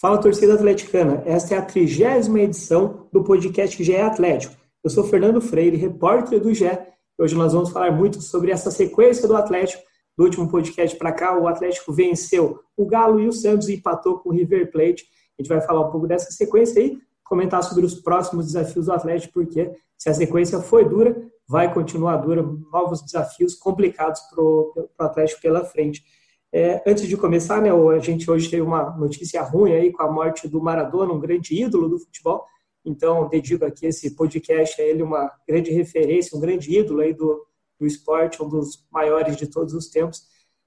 Fala 0.00 0.18
torcida 0.18 0.54
atleticana, 0.54 1.24
esta 1.26 1.56
é 1.56 1.58
a 1.58 1.62
trigésima 1.62 2.38
edição 2.38 3.08
do 3.12 3.24
podcast 3.24 3.82
GE 3.82 3.96
Atlético. 3.96 4.54
Eu 4.84 4.90
sou 4.90 5.02
Fernando 5.02 5.40
Freire, 5.40 5.76
repórter 5.76 6.40
do 6.40 6.54
GE. 6.54 6.70
Hoje 7.18 7.34
nós 7.34 7.52
vamos 7.52 7.70
falar 7.70 7.90
muito 7.90 8.22
sobre 8.22 8.52
essa 8.52 8.70
sequência 8.70 9.26
do 9.26 9.34
Atlético. 9.34 9.82
Do 10.16 10.22
último 10.22 10.48
podcast 10.48 10.96
para 10.96 11.10
cá, 11.10 11.36
o 11.36 11.48
Atlético 11.48 11.92
venceu 11.92 12.60
o 12.76 12.86
Galo 12.86 13.18
e 13.18 13.26
o 13.26 13.32
Santos 13.32 13.68
e 13.68 13.74
empatou 13.74 14.20
com 14.20 14.28
o 14.28 14.32
River 14.32 14.70
Plate. 14.70 15.04
A 15.36 15.42
gente 15.42 15.48
vai 15.48 15.60
falar 15.60 15.88
um 15.88 15.90
pouco 15.90 16.06
dessa 16.06 16.30
sequência 16.30 16.80
aí, 16.80 16.96
comentar 17.24 17.64
sobre 17.64 17.84
os 17.84 17.96
próximos 17.96 18.46
desafios 18.46 18.86
do 18.86 18.92
Atlético, 18.92 19.34
porque 19.34 19.68
se 19.98 20.08
a 20.08 20.14
sequência 20.14 20.60
foi 20.60 20.88
dura, 20.88 21.20
vai 21.48 21.74
continuar 21.74 22.18
dura, 22.18 22.40
novos 22.70 23.02
desafios 23.02 23.56
complicados 23.56 24.20
para 24.30 24.44
o 24.44 24.88
Atlético 24.96 25.40
pela 25.40 25.64
frente. 25.64 26.04
É, 26.52 26.82
antes 26.86 27.06
de 27.06 27.16
começar, 27.16 27.60
né, 27.60 27.70
a 27.70 27.98
gente 27.98 28.30
hoje 28.30 28.50
teve 28.50 28.62
uma 28.62 28.96
notícia 28.96 29.42
ruim 29.42 29.72
aí 29.72 29.92
com 29.92 30.02
a 30.02 30.10
morte 30.10 30.48
do 30.48 30.62
Maradona, 30.62 31.12
um 31.12 31.20
grande 31.20 31.54
ídolo 31.54 31.88
do 31.88 31.98
futebol. 31.98 32.44
Então, 32.84 33.28
dedico 33.28 33.64
aqui 33.64 33.86
esse 33.86 34.14
podcast 34.14 34.80
a 34.80 34.84
ele 34.84 35.02
uma 35.02 35.30
grande 35.46 35.70
referência, 35.70 36.36
um 36.36 36.40
grande 36.40 36.74
ídolo 36.74 37.00
aí 37.00 37.12
do, 37.12 37.44
do 37.78 37.86
esporte, 37.86 38.42
um 38.42 38.48
dos 38.48 38.86
maiores 38.90 39.36
de 39.36 39.46
todos 39.46 39.74
os 39.74 39.88
tempos. 39.88 40.22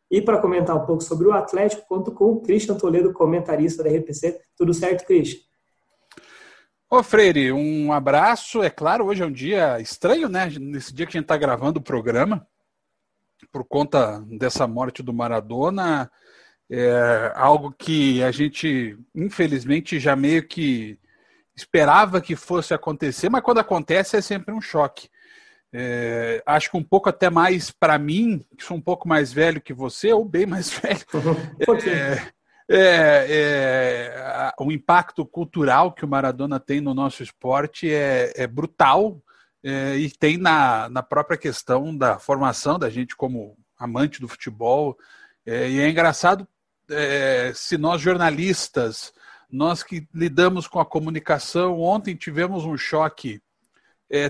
E 0.10 0.22
para 0.22 0.40
comentar 0.40 0.76
um 0.76 0.86
pouco 0.86 1.02
sobre 1.02 1.28
o 1.28 1.34
Atlético, 1.34 1.88
conto 1.88 2.12
com 2.12 2.26
o 2.26 2.42
Christian 2.42 2.76
Toledo, 2.76 3.14
comentarista 3.14 3.82
da 3.82 3.90
RPC. 3.90 4.40
Tudo 4.56 4.74
certo, 4.74 5.06
Christian? 5.06 5.40
Ô 6.90 7.02
Freire, 7.02 7.54
um 7.54 7.94
abraço. 7.94 8.62
É 8.62 8.70
claro, 8.70 9.06
hoje 9.06 9.24
é 9.24 9.26
um 9.26 9.32
dia 9.32 9.80
estranho, 9.80 10.28
né? 10.28 10.52
Nesse 10.60 10.94
dia 10.94 11.06
que 11.06 11.18
a 11.18 11.20
gente 11.20 11.24
está 11.24 11.38
gravando 11.38 11.80
o 11.80 11.84
programa, 11.84 12.46
por 13.48 13.64
conta 13.64 14.24
dessa 14.28 14.68
morte 14.68 15.02
do 15.02 15.14
Maradona, 15.14 16.12
é 16.70 17.34
algo 17.36 17.74
que 17.78 18.24
a 18.24 18.32
gente, 18.32 18.98
infelizmente, 19.14 20.00
já 20.00 20.16
meio 20.16 20.48
que 20.48 20.98
esperava 21.56 22.22
que 22.22 22.36
fosse 22.36 22.74
acontecer, 22.74 23.30
mas 23.30 23.44
quando 23.44 23.60
acontece 23.60 24.16
é 24.16 24.22
sempre 24.22 24.54
um 24.54 24.62
choque. 24.62 25.10
É, 25.74 26.44
acho 26.46 26.70
que 26.70 26.78
um 26.78 26.84
pouco 26.84 27.10
até 27.10 27.30
mais 27.30 27.72
para 27.72 27.98
mim, 27.98 28.46
que 28.58 28.64
sou 28.64 28.76
um 28.76 28.82
pouco 28.82 29.08
mais 29.08 29.32
velho 29.32 29.62
que 29.62 29.74
você, 29.74 30.12
ou 30.12 30.26
bem 30.26 30.46
mais 30.46 30.70
velho. 30.80 31.06
É, 32.74 32.78
é, 32.78 33.28
é, 33.28 34.54
o 34.58 34.72
impacto 34.72 35.26
cultural 35.26 35.92
que 35.92 36.06
o 36.06 36.08
Maradona 36.08 36.58
tem 36.58 36.80
no 36.80 36.94
nosso 36.94 37.22
esporte 37.22 37.94
é, 37.94 38.32
é 38.34 38.48
brutal 38.48 39.22
é, 39.64 39.96
e 39.96 40.10
tem 40.10 40.38
na, 40.38 40.90
na 40.90 41.04
própria 41.04 41.38
questão 41.38 41.96
da 41.96 42.18
formação 42.18 42.80
da 42.80 42.90
gente 42.90 43.16
como 43.16 43.58
amante 43.78 44.20
do 44.20 44.28
futebol. 44.28 44.98
É, 45.46 45.70
e 45.70 45.80
é 45.80 45.90
engraçado 45.90 46.48
é, 46.90 47.52
se 47.54 47.78
nós 47.78 48.02
jornalistas, 48.02 49.14
nós 49.50 49.84
que 49.84 50.08
lidamos 50.14 50.68
com 50.68 50.80
a 50.80 50.86
comunicação, 50.86 51.80
ontem 51.80 52.16
tivemos 52.16 52.66
um 52.66 52.78
choque. 52.78 53.42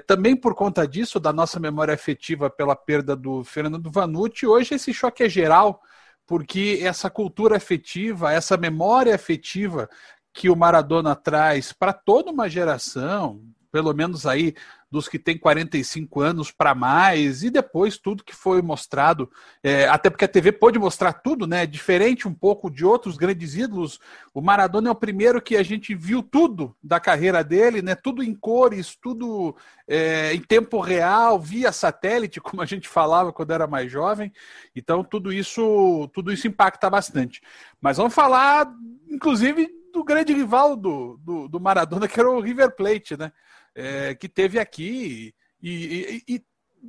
também 0.05 0.35
por 0.35 0.53
conta 0.53 0.87
disso, 0.87 1.19
da 1.19 1.33
nossa 1.33 1.59
memória 1.59 1.93
afetiva 1.93 2.49
pela 2.49 2.75
perda 2.75 3.15
do 3.15 3.43
Fernando 3.43 3.89
Vanucci, 3.91 4.45
hoje 4.45 4.75
esse 4.75 4.93
choque 4.93 5.23
é 5.23 5.29
geral, 5.29 5.81
porque 6.25 6.79
essa 6.81 7.09
cultura 7.09 7.57
afetiva, 7.57 8.31
essa 8.31 8.57
memória 8.57 9.13
afetiva 9.13 9.89
que 10.33 10.49
o 10.49 10.55
Maradona 10.55 11.15
traz 11.15 11.73
para 11.73 11.93
toda 11.93 12.31
uma 12.31 12.49
geração, 12.49 13.41
pelo 13.71 13.93
menos 13.93 14.25
aí 14.25 14.53
dos 14.91 15.07
que 15.07 15.17
têm 15.17 15.37
45 15.37 16.19
anos 16.19 16.51
para 16.51 16.75
mais, 16.75 17.43
e 17.43 17.49
depois 17.49 17.97
tudo 17.97 18.25
que 18.25 18.35
foi 18.35 18.61
mostrado, 18.61 19.31
é, 19.63 19.87
até 19.87 20.09
porque 20.09 20.25
a 20.25 20.27
TV 20.27 20.51
pôde 20.51 20.77
mostrar 20.77 21.13
tudo, 21.13 21.47
né? 21.47 21.65
Diferente 21.65 22.27
um 22.27 22.33
pouco 22.33 22.69
de 22.69 22.83
outros 22.83 23.15
grandes 23.15 23.55
ídolos. 23.55 23.99
O 24.33 24.41
Maradona 24.41 24.89
é 24.89 24.91
o 24.91 24.95
primeiro 24.95 25.41
que 25.41 25.55
a 25.55 25.63
gente 25.63 25.95
viu 25.95 26.21
tudo 26.21 26.75
da 26.83 26.99
carreira 26.99 27.41
dele, 27.41 27.81
né? 27.81 27.95
Tudo 27.95 28.21
em 28.21 28.35
cores, 28.35 28.93
tudo 29.01 29.55
é, 29.87 30.33
em 30.33 30.41
tempo 30.41 30.81
real, 30.81 31.39
via 31.39 31.71
satélite, 31.71 32.41
como 32.41 32.61
a 32.61 32.65
gente 32.65 32.89
falava 32.89 33.31
quando 33.31 33.51
era 33.51 33.65
mais 33.65 33.89
jovem. 33.89 34.31
Então 34.75 35.05
tudo 35.05 35.31
isso, 35.31 36.09
tudo 36.13 36.33
isso 36.33 36.47
impacta 36.47 36.89
bastante. 36.89 37.41
Mas 37.79 37.95
vamos 37.95 38.13
falar, 38.13 38.69
inclusive, 39.09 39.69
do 39.93 40.03
grande 40.03 40.33
rival 40.33 40.75
do, 40.75 41.17
do, 41.23 41.47
do 41.47 41.59
Maradona, 41.61 42.07
que 42.09 42.19
era 42.19 42.29
o 42.29 42.41
River 42.41 42.75
Plate, 42.75 43.15
né? 43.15 43.31
É, 43.75 44.15
que 44.15 44.27
teve 44.27 44.59
aqui 44.59 45.33
e, 45.61 46.23
e, 46.27 46.35
e, 46.35 46.41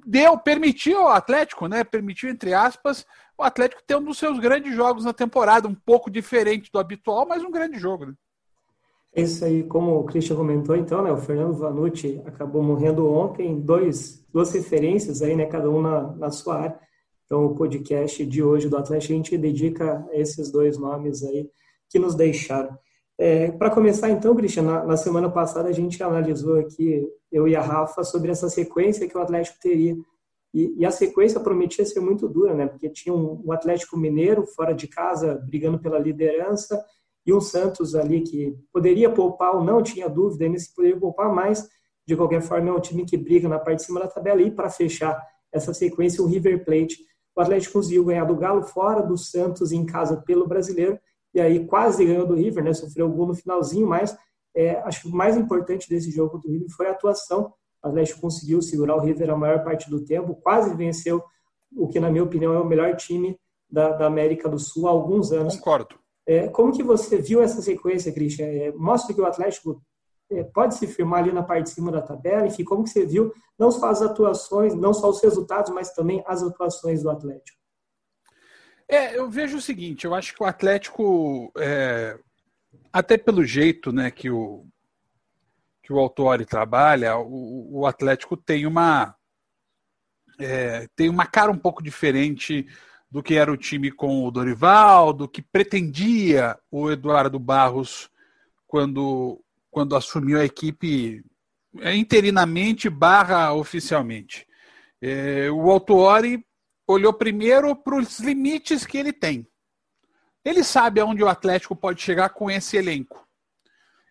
deu, 0.06 0.38
permitiu 0.38 1.00
ao 1.00 1.09
Atlético, 1.09 1.66
né? 1.66 1.84
Permitiu, 1.84 2.31
entre 2.31 2.54
aspas, 2.54 3.04
o 3.37 3.43
Atlético 3.43 3.82
ter 3.87 3.97
um 3.97 4.04
dos 4.04 4.19
seus 4.19 4.38
grandes 4.38 4.75
jogos 4.75 5.04
na 5.04 5.12
temporada, 5.12 5.69
um 5.69 5.75
pouco 5.75 6.10
diferente 6.10 6.70
do 6.72 6.78
habitual, 6.78 7.26
mas 7.26 7.43
um 7.43 7.50
grande 7.50 7.78
jogo, 7.78 8.06
né? 8.06 8.15
Isso 9.15 9.44
aí, 9.44 9.62
como 9.62 9.98
o 9.98 10.04
Christian 10.04 10.37
comentou, 10.37 10.75
então, 10.75 11.03
né, 11.03 11.12
o 11.12 11.19
Fernando 11.19 11.59
Vanucci 11.59 12.22
acabou 12.25 12.62
morrendo 12.62 13.06
ontem, 13.12 13.60
dois, 13.60 14.25
duas 14.32 14.50
referências 14.53 15.20
aí, 15.20 15.37
né, 15.37 15.44
cada 15.44 15.69
um 15.69 15.82
na, 15.82 16.12
na 16.16 16.31
sua 16.31 16.62
área. 16.62 16.81
Então, 17.26 17.44
o 17.44 17.54
podcast 17.54 18.25
de 18.25 18.43
hoje 18.43 18.70
do 18.70 18.76
Atlético 18.76 19.12
a 19.12 19.16
gente 19.16 19.37
dedica 19.37 20.06
a 20.10 20.16
esses 20.16 20.50
dois 20.50 20.78
nomes 20.78 21.22
aí 21.22 21.50
que 21.91 21.99
nos 21.99 22.14
deixaram. 22.14 22.76
É, 23.25 23.53
Para 23.53 23.71
começar, 23.71 24.10
então, 24.10 24.34
Cristian, 24.34 24.65
na, 24.65 24.84
na, 24.84 24.97
semana 24.97 25.31
passada 25.31 25.69
a 25.69 25.72
gente 25.72 26.03
analisou 26.03 26.59
aqui, 26.59 27.09
eu 27.31 27.47
e 27.47 27.55
a 27.55 27.62
Rafa, 27.62 28.03
sobre 28.03 28.33
essa 28.33 28.49
sequência 28.49 29.09
que 29.09 29.16
o 29.16 29.21
Atlético 29.21 29.60
teria. 29.60 29.97
E, 30.53 30.75
e 30.77 30.84
a 30.84 30.91
sequência 30.91 31.38
prometia 31.38 31.87
ser 31.87 32.00
muito 32.00 32.28
dura, 32.28 32.53
né? 32.53 32.66
Porque 32.66 32.88
tinha 32.88 33.15
um, 33.15 33.41
um, 33.47 33.53
Atlético 33.53 33.97
Mineiro 33.97 34.44
fora 34.44 34.75
de 34.75 34.88
casa, 34.88 35.41
brigando 35.49 35.78
pela 35.78 36.00
liderança, 36.00 36.84
e 37.25 37.32
um 37.32 37.41
Santos 37.41 37.94
ali 37.94 38.22
que 38.22 38.59
poderia 38.72 39.09
poupar 39.09 39.55
ou 39.55 39.62
não, 39.62 39.84
tinha 39.84 40.09
dúvida 40.09 40.44
ainda 40.44 40.59
se 40.59 40.75
poderia 40.75 40.99
poupar, 40.99 41.32
mas 41.32 41.69
de 42.05 42.16
qualquer 42.16 42.43
forma 42.43 42.71
é 42.71 42.72
um 42.72 42.81
time 42.81 43.05
que 43.05 43.16
briga 43.16 43.49
na 43.49 43.61
parte 43.61 43.78
de 43.78 43.84
cima 43.84 44.00
da 44.00 44.09
tabela. 44.09 44.43
E 44.43 44.50
para 44.50 44.69
fechar 44.69 45.16
essa 45.53 45.72
sequência, 45.72 46.25
o 46.25 46.27
River 46.27 46.65
Plate. 46.65 46.97
O 47.37 47.41
Atlético 47.41 47.75
conseguiu 47.75 48.05
ganhar 48.05 48.25
do 48.25 48.34
Galo 48.34 48.65
fora, 48.65 49.00
do 49.00 49.16
Santos 49.16 49.71
em 49.71 49.87
casa 49.87 50.16
pelo 50.27 50.44
brasileiro 50.44 50.99
e 51.34 51.41
aí 51.41 51.66
quase 51.66 52.04
ganhou 52.04 52.26
do 52.26 52.34
River, 52.34 52.62
né? 52.62 52.72
Sofreu 52.72 53.06
o 53.06 53.12
gol 53.12 53.28
no 53.28 53.34
finalzinho, 53.34 53.87
mas 53.87 54.16
é, 54.54 54.76
acho 54.81 55.03
que 55.03 55.09
o 55.09 55.12
mais 55.12 55.37
importante 55.37 55.88
desse 55.88 56.10
jogo 56.10 56.38
do 56.38 56.48
River 56.48 56.69
foi 56.70 56.87
a 56.88 56.93
atuação. 56.93 57.53
O 57.82 57.88
Atlético 57.88 58.20
conseguiu 58.20 58.60
segurar 58.60 58.97
o 58.97 59.00
River 59.00 59.31
a 59.31 59.37
maior 59.37 59.65
parte 59.65 59.91
do 59.91 60.04
tempo, 60.04 60.34
quase 60.34 60.75
venceu 60.75 61.22
o 61.75 61.88
que, 61.88 61.98
na 61.98 62.10
minha 62.10 62.22
opinião, 62.22 62.54
é 62.54 62.60
o 62.60 62.66
melhor 62.66 62.94
time 62.97 63.38
da, 63.70 63.91
da 63.91 64.06
América 64.06 64.48
do 64.48 64.59
Sul 64.59 64.87
há 64.87 64.91
alguns 64.91 65.32
anos. 65.32 65.56
Concordo. 65.56 65.97
É, 66.26 66.48
como 66.48 66.72
que 66.72 66.82
você 66.82 67.16
viu 67.16 67.43
essa 67.43 67.60
sequência, 67.62 68.12
Christian? 68.12 68.47
É, 68.47 68.72
mostra 68.72 69.14
que 69.14 69.20
o 69.20 69.25
Atlético 69.25 69.82
é, 70.31 70.44
pode 70.44 70.75
se 70.76 70.87
firmar 70.87 71.20
ali 71.20 71.32
na 71.32 71.43
parte 71.43 71.64
de 71.64 71.70
cima 71.70 71.91
da 71.91 72.00
tabela, 72.00 72.47
enfim, 72.47 72.62
como 72.62 72.84
que 72.84 72.91
você 72.91 73.04
viu 73.04 73.32
não 73.59 73.70
só 73.70 73.88
as 73.88 74.03
atuações, 74.03 74.75
não 74.75 74.93
só 74.93 75.09
os 75.09 75.20
resultados, 75.20 75.72
mas 75.72 75.93
também 75.93 76.22
as 76.26 76.43
atuações 76.43 77.03
do 77.03 77.10
Atlético? 77.10 77.62
É, 78.88 79.17
eu 79.17 79.31
vejo 79.31 79.56
o 79.56 79.61
seguinte, 79.61 80.05
eu 80.05 80.14
acho 80.14 80.34
que 80.34 80.43
o 80.43 80.46
Atlético, 80.46 81.52
é, 81.56 82.19
até 82.93 83.17
pelo 83.17 83.44
jeito 83.44 83.93
né, 83.93 84.11
que 84.11 84.31
o, 84.31 84.67
que 85.82 85.93
o 85.93 85.99
Autori 85.99 86.44
trabalha, 86.44 87.17
o, 87.17 87.81
o 87.81 87.87
Atlético 87.87 88.37
tem 88.37 88.67
uma, 88.67 89.14
é, 90.38 90.87
tem 90.94 91.08
uma 91.08 91.26
cara 91.26 91.50
um 91.50 91.58
pouco 91.58 91.82
diferente 91.82 92.67
do 93.11 93.23
que 93.23 93.34
era 93.34 93.52
o 93.52 93.56
time 93.56 93.90
com 93.90 94.25
o 94.25 94.31
Dorival, 94.31 95.12
do 95.12 95.29
que 95.29 95.43
pretendia 95.43 96.58
o 96.70 96.90
Eduardo 96.90 97.38
Barros 97.38 98.11
quando, 98.67 99.43
quando 99.70 99.94
assumiu 99.94 100.40
a 100.40 100.44
equipe 100.44 101.23
é, 101.81 101.94
interinamente 101.94 102.88
barra 102.88 103.52
oficialmente. 103.52 104.46
É, 105.00 105.50
o 105.50 105.70
Autori 105.70 106.43
olhou 106.87 107.12
primeiro 107.12 107.75
para 107.76 107.96
os 107.96 108.19
limites 108.19 108.84
que 108.84 108.99
ele 108.99 109.12
tem. 109.12 109.46
Ele 110.44 110.64
sabe 110.64 111.00
aonde 111.00 111.23
o 111.23 111.29
Atlético 111.29 111.76
pode 111.76 112.02
chegar 112.02 112.31
com 112.31 112.50
esse 112.50 112.76
elenco. 112.76 113.26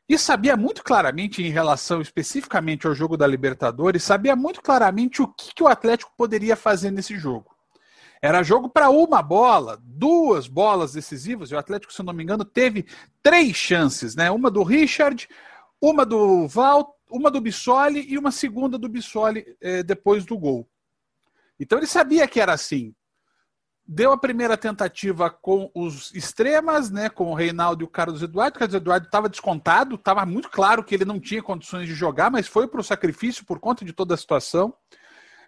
E 0.07 0.17
sabia 0.17 0.57
muito 0.57 0.83
claramente, 0.83 1.41
em 1.41 1.49
relação 1.49 2.01
especificamente 2.01 2.85
ao 2.85 2.93
jogo 2.93 3.15
da 3.15 3.27
Libertadores, 3.27 4.03
sabia 4.03 4.35
muito 4.35 4.61
claramente 4.61 5.21
o 5.21 5.27
que, 5.27 5.53
que 5.53 5.63
o 5.63 5.67
Atlético 5.67 6.11
poderia 6.17 6.55
fazer 6.55 6.91
nesse 6.91 7.17
jogo. 7.17 7.55
Era 8.21 8.43
jogo 8.43 8.69
para 8.69 8.89
uma 8.89 9.21
bola, 9.21 9.79
duas 9.81 10.47
bolas 10.47 10.93
decisivas, 10.93 11.49
e 11.49 11.55
o 11.55 11.57
Atlético, 11.57 11.93
se 11.93 12.03
não 12.03 12.13
me 12.13 12.23
engano, 12.23 12.45
teve 12.45 12.85
três 13.23 13.55
chances, 13.55 14.15
né? 14.15 14.29
Uma 14.29 14.51
do 14.51 14.63
Richard, 14.63 15.27
uma 15.81 16.05
do 16.05 16.47
Val, 16.47 16.95
uma 17.09 17.31
do 17.31 17.41
Bissoli 17.41 18.05
e 18.07 18.17
uma 18.17 18.31
segunda 18.31 18.77
do 18.77 18.87
Bissoli 18.87 19.45
eh, 19.59 19.81
depois 19.81 20.23
do 20.23 20.37
gol. 20.37 20.69
Então 21.61 21.77
ele 21.77 21.85
sabia 21.85 22.27
que 22.27 22.39
era 22.39 22.53
assim. 22.53 22.91
Deu 23.85 24.11
a 24.11 24.17
primeira 24.17 24.57
tentativa 24.57 25.29
com 25.29 25.69
os 25.75 26.13
extremas, 26.15 26.89
né, 26.89 27.07
com 27.07 27.31
o 27.31 27.35
Reinaldo 27.35 27.83
e 27.83 27.85
o 27.85 27.89
Carlos 27.89 28.23
Eduardo. 28.23 28.55
O 28.55 28.59
Carlos 28.59 28.75
Eduardo 28.75 29.05
estava 29.05 29.29
descontado, 29.29 29.95
estava 29.95 30.25
muito 30.25 30.49
claro 30.49 30.83
que 30.83 30.95
ele 30.95 31.05
não 31.05 31.19
tinha 31.19 31.43
condições 31.43 31.87
de 31.87 31.93
jogar, 31.93 32.31
mas 32.31 32.47
foi 32.47 32.67
para 32.67 32.81
o 32.81 32.83
sacrifício 32.83 33.45
por 33.45 33.59
conta 33.59 33.85
de 33.85 33.93
toda 33.93 34.15
a 34.15 34.17
situação. 34.17 34.73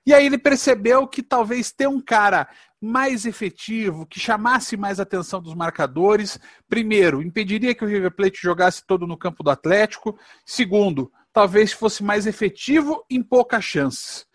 E 0.05 0.13
aí 0.13 0.25
ele 0.25 0.37
percebeu 0.37 1.07
que 1.07 1.23
talvez 1.23 1.71
ter 1.71 1.87
um 1.87 2.01
cara 2.01 2.47
mais 2.79 3.25
efetivo, 3.25 4.05
que 4.05 4.19
chamasse 4.19 4.75
mais 4.75 4.99
a 4.99 5.03
atenção 5.03 5.41
dos 5.41 5.55
marcadores, 5.55 6.37
primeiro, 6.67 7.21
impediria 7.23 7.73
que 7.73 7.85
o 7.85 7.87
River 7.87 8.11
Plate 8.11 8.39
jogasse 8.41 8.85
todo 8.85 9.07
no 9.07 9.17
campo 9.17 9.41
do 9.41 9.49
Atlético. 9.49 10.19
Segundo, 10.45 11.09
talvez 11.31 11.71
fosse 11.71 12.03
mais 12.03 12.27
efetivo 12.27 13.03
em 13.09 13.23
poucas 13.23 13.63
chances. 13.63 14.27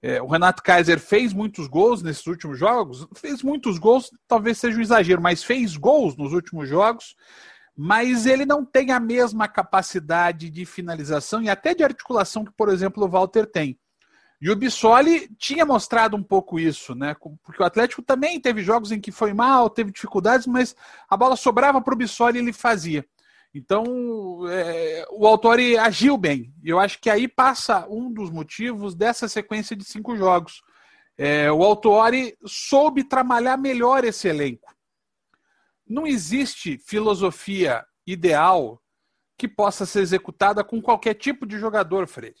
É, 0.00 0.22
o 0.22 0.26
Renato 0.26 0.62
Kaiser 0.62 1.00
fez 1.00 1.32
muitos 1.32 1.66
gols 1.66 2.02
nesses 2.02 2.26
últimos 2.26 2.58
jogos, 2.58 3.06
fez 3.16 3.42
muitos 3.42 3.78
gols, 3.78 4.10
talvez 4.28 4.58
seja 4.58 4.78
um 4.78 4.82
exagero, 4.82 5.20
mas 5.20 5.42
fez 5.42 5.76
gols 5.76 6.16
nos 6.16 6.32
últimos 6.32 6.68
jogos, 6.68 7.16
mas 7.76 8.26
ele 8.26 8.44
não 8.44 8.64
tem 8.64 8.92
a 8.92 9.00
mesma 9.00 9.48
capacidade 9.48 10.50
de 10.50 10.64
finalização 10.64 11.42
e 11.42 11.48
até 11.48 11.74
de 11.74 11.82
articulação 11.82 12.44
que, 12.44 12.52
por 12.52 12.68
exemplo, 12.68 13.04
o 13.04 13.08
Walter 13.08 13.46
tem. 13.46 13.78
E 14.40 14.50
o 14.50 14.56
Bissoli 14.56 15.28
tinha 15.36 15.66
mostrado 15.66 16.16
um 16.16 16.22
pouco 16.22 16.60
isso, 16.60 16.94
né? 16.94 17.16
Porque 17.42 17.60
o 17.60 17.66
Atlético 17.66 18.00
também 18.02 18.40
teve 18.40 18.62
jogos 18.62 18.92
em 18.92 19.00
que 19.00 19.10
foi 19.10 19.34
mal, 19.34 19.68
teve 19.68 19.90
dificuldades, 19.90 20.46
mas 20.46 20.76
a 21.10 21.16
bola 21.16 21.34
sobrava 21.34 21.80
para 21.80 21.92
o 21.92 21.96
Bissoli 21.96 22.38
e 22.38 22.42
ele 22.42 22.52
fazia. 22.52 23.04
Então, 23.54 23.84
é, 24.48 25.06
o 25.10 25.26
Autori 25.26 25.76
agiu 25.76 26.16
bem. 26.16 26.52
Eu 26.62 26.78
acho 26.78 27.00
que 27.00 27.08
aí 27.08 27.26
passa 27.26 27.86
um 27.88 28.12
dos 28.12 28.30
motivos 28.30 28.94
dessa 28.94 29.26
sequência 29.28 29.74
de 29.74 29.84
cinco 29.84 30.16
jogos. 30.16 30.62
É, 31.16 31.50
o 31.50 31.64
Autori 31.64 32.36
soube 32.44 33.02
trabalhar 33.02 33.56
melhor 33.56 34.04
esse 34.04 34.28
elenco. 34.28 34.72
Não 35.86 36.06
existe 36.06 36.78
filosofia 36.78 37.84
ideal 38.06 38.80
que 39.36 39.48
possa 39.48 39.86
ser 39.86 40.00
executada 40.00 40.62
com 40.62 40.82
qualquer 40.82 41.14
tipo 41.14 41.46
de 41.46 41.58
jogador, 41.58 42.06
Fred. 42.06 42.36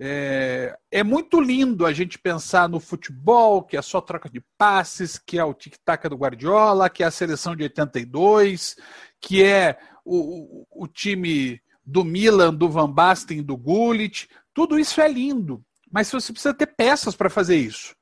É, 0.00 0.76
é, 0.90 1.04
muito 1.04 1.40
lindo 1.40 1.86
a 1.86 1.92
gente 1.92 2.18
pensar 2.18 2.68
no 2.68 2.80
futebol, 2.80 3.62
que 3.62 3.76
é 3.76 3.82
só 3.82 4.00
troca 4.00 4.28
de 4.28 4.42
passes, 4.58 5.18
que 5.18 5.38
é 5.38 5.44
o 5.44 5.54
tic-tac 5.54 6.08
do 6.08 6.16
Guardiola, 6.16 6.90
que 6.90 7.04
é 7.04 7.06
a 7.06 7.10
seleção 7.10 7.54
de 7.54 7.62
82, 7.64 8.76
que 9.20 9.44
é 9.44 9.78
o, 10.04 10.66
o, 10.70 10.86
time 10.86 11.60
do 11.84 12.04
Milan, 12.04 12.54
do 12.54 12.68
Van 12.68 12.90
Basten, 12.90 13.42
do 13.42 13.56
Gullit. 13.56 14.28
Tudo 14.54 14.78
isso 14.78 15.00
é 15.00 15.08
lindo, 15.08 15.64
mas 15.90 16.10
você 16.10 16.32
precisa 16.32 16.54
ter 16.54 16.66
peças 16.66 17.14
para 17.14 17.30
fazer 17.30 17.56
isso. 17.56 17.94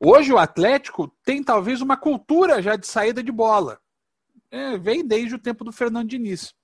Hoje 0.00 0.32
o 0.32 0.38
Atlético 0.38 1.08
tem 1.24 1.42
talvez 1.42 1.80
uma 1.80 1.96
cultura 1.96 2.62
já 2.62 2.76
de 2.76 2.86
saída 2.86 3.22
de 3.22 3.30
bola. 3.30 3.78
É, 4.50 4.78
vem 4.78 5.06
desde 5.06 5.34
o 5.34 5.38
tempo 5.38 5.64
do 5.64 5.72
Fernando 5.72 6.08
Diniz. 6.08 6.54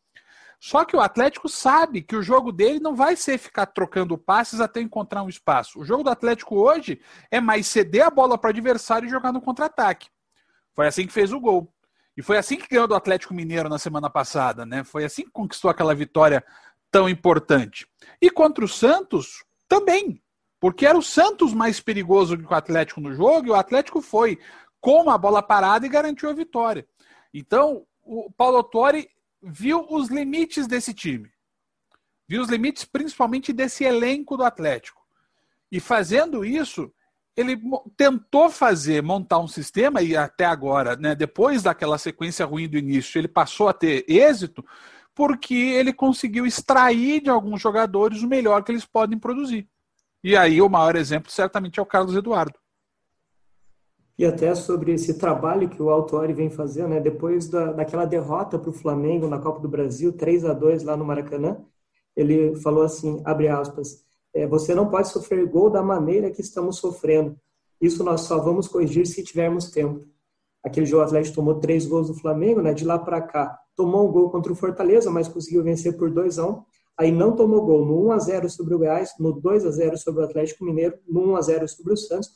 Só 0.58 0.84
que 0.84 0.96
o 0.96 1.00
Atlético 1.00 1.48
sabe 1.48 2.02
que 2.02 2.16
o 2.16 2.22
jogo 2.22 2.50
dele 2.50 2.80
não 2.80 2.96
vai 2.96 3.14
ser 3.14 3.38
ficar 3.38 3.66
trocando 3.66 4.16
passes 4.16 4.60
até 4.60 4.80
encontrar 4.80 5.22
um 5.22 5.28
espaço. 5.28 5.78
O 5.78 5.84
jogo 5.84 6.02
do 6.02 6.10
Atlético 6.10 6.56
hoje 6.56 7.00
é 7.30 7.40
mais 7.40 7.66
ceder 7.66 8.06
a 8.06 8.10
bola 8.10 8.38
para 8.38 8.48
o 8.48 8.50
adversário 8.50 9.06
e 9.06 9.10
jogar 9.10 9.32
no 9.32 9.40
contra-ataque. 9.40 10.08
Foi 10.74 10.86
assim 10.86 11.06
que 11.06 11.12
fez 11.12 11.32
o 11.32 11.40
gol. 11.40 11.72
E 12.16 12.22
foi 12.22 12.38
assim 12.38 12.56
que 12.56 12.68
ganhou 12.68 12.88
do 12.88 12.94
Atlético 12.94 13.34
Mineiro 13.34 13.68
na 13.68 13.78
semana 13.78 14.08
passada, 14.08 14.64
né? 14.64 14.82
Foi 14.82 15.04
assim 15.04 15.24
que 15.24 15.30
conquistou 15.30 15.70
aquela 15.70 15.94
vitória 15.94 16.44
tão 16.90 17.08
importante. 17.08 17.86
E 18.20 18.30
contra 18.30 18.64
o 18.64 18.68
Santos 18.68 19.44
também, 19.68 20.22
porque 20.58 20.86
era 20.86 20.96
o 20.96 21.02
Santos 21.02 21.52
mais 21.52 21.80
perigoso 21.80 22.38
que 22.38 22.44
o 22.44 22.54
Atlético 22.54 23.00
no 23.00 23.14
jogo 23.14 23.48
e 23.48 23.50
o 23.50 23.54
Atlético 23.54 24.00
foi 24.00 24.38
com 24.80 25.10
a 25.10 25.18
bola 25.18 25.42
parada 25.42 25.84
e 25.84 25.90
garantiu 25.90 26.30
a 26.30 26.32
vitória. 26.32 26.86
Então, 27.34 27.86
o 28.02 28.30
Paulo 28.30 28.56
Autori 28.58 29.10
viu 29.42 29.86
os 29.90 30.08
limites 30.08 30.66
desse 30.66 30.94
time. 30.94 31.30
Viu 32.26 32.40
os 32.40 32.48
limites 32.48 32.84
principalmente 32.84 33.52
desse 33.52 33.84
elenco 33.84 34.36
do 34.36 34.44
Atlético. 34.44 35.04
E 35.70 35.80
fazendo 35.80 36.44
isso, 36.44 36.92
ele 37.36 37.60
tentou 37.96 38.48
fazer, 38.48 39.02
montar 39.02 39.38
um 39.38 39.48
sistema, 39.48 40.02
e 40.02 40.16
até 40.16 40.44
agora, 40.44 40.96
né, 40.96 41.14
depois 41.14 41.62
daquela 41.62 41.98
sequência 41.98 42.46
ruim 42.46 42.68
do 42.68 42.78
início, 42.78 43.18
ele 43.18 43.28
passou 43.28 43.68
a 43.68 43.72
ter 43.72 44.04
êxito, 44.08 44.64
porque 45.14 45.54
ele 45.54 45.92
conseguiu 45.92 46.46
extrair 46.46 47.22
de 47.22 47.30
alguns 47.30 47.60
jogadores 47.60 48.22
o 48.22 48.28
melhor 48.28 48.62
que 48.62 48.72
eles 48.72 48.84
podem 48.84 49.18
produzir. 49.18 49.68
E 50.24 50.36
aí 50.36 50.60
o 50.62 50.68
maior 50.68 50.96
exemplo 50.96 51.30
certamente 51.30 51.78
é 51.78 51.82
o 51.82 51.86
Carlos 51.86 52.16
Eduardo 52.16 52.58
e 54.18 54.24
até 54.24 54.54
sobre 54.54 54.92
esse 54.92 55.18
trabalho 55.18 55.68
que 55.68 55.82
o 55.82 55.90
Autori 55.90 56.32
vem 56.32 56.48
fazendo, 56.48 56.88
né? 56.88 57.00
Depois 57.00 57.48
da, 57.48 57.72
daquela 57.72 58.06
derrota 58.06 58.58
para 58.58 58.70
o 58.70 58.72
Flamengo 58.72 59.28
na 59.28 59.38
Copa 59.38 59.60
do 59.60 59.68
Brasil, 59.68 60.12
3 60.12 60.44
a 60.46 60.54
2 60.54 60.84
lá 60.84 60.96
no 60.96 61.04
Maracanã, 61.04 61.58
ele 62.14 62.56
falou 62.56 62.82
assim, 62.82 63.20
abre 63.24 63.48
aspas, 63.48 64.05
é, 64.36 64.46
você 64.46 64.74
não 64.74 64.88
pode 64.88 65.08
sofrer 65.08 65.46
gol 65.46 65.70
da 65.70 65.82
maneira 65.82 66.30
que 66.30 66.40
estamos 66.40 66.78
sofrendo. 66.78 67.38
Isso 67.80 68.04
nós 68.04 68.22
só 68.22 68.38
vamos 68.38 68.68
corrigir 68.68 69.06
se 69.06 69.22
tivermos 69.22 69.70
tempo. 69.70 70.04
Aquele 70.62 70.86
jogo 70.86 71.04
Atlético 71.04 71.36
tomou 71.36 71.54
três 71.60 71.86
gols 71.86 72.08
do 72.08 72.14
Flamengo, 72.14 72.60
né? 72.60 72.74
De 72.74 72.84
lá 72.84 72.98
para 72.98 73.20
cá, 73.20 73.58
tomou 73.74 74.08
um 74.08 74.12
gol 74.12 74.30
contra 74.30 74.52
o 74.52 74.56
Fortaleza, 74.56 75.10
mas 75.10 75.28
conseguiu 75.28 75.62
vencer 75.62 75.96
por 75.96 76.10
2 76.10 76.38
a 76.38 76.46
1 76.46 76.62
Aí 76.98 77.12
não 77.12 77.36
tomou 77.36 77.64
gol 77.64 77.84
no 77.84 78.06
1 78.06 78.12
a 78.12 78.18
0 78.18 78.50
sobre 78.50 78.74
o 78.74 78.78
Goiás, 78.78 79.14
no 79.18 79.32
2 79.32 79.66
a 79.66 79.70
0 79.70 79.98
sobre 79.98 80.22
o 80.22 80.24
Atlético 80.24 80.64
Mineiro, 80.64 80.98
no 81.06 81.32
1 81.32 81.36
a 81.36 81.42
0 81.42 81.68
sobre 81.68 81.92
o 81.92 81.96
Santos 81.96 82.30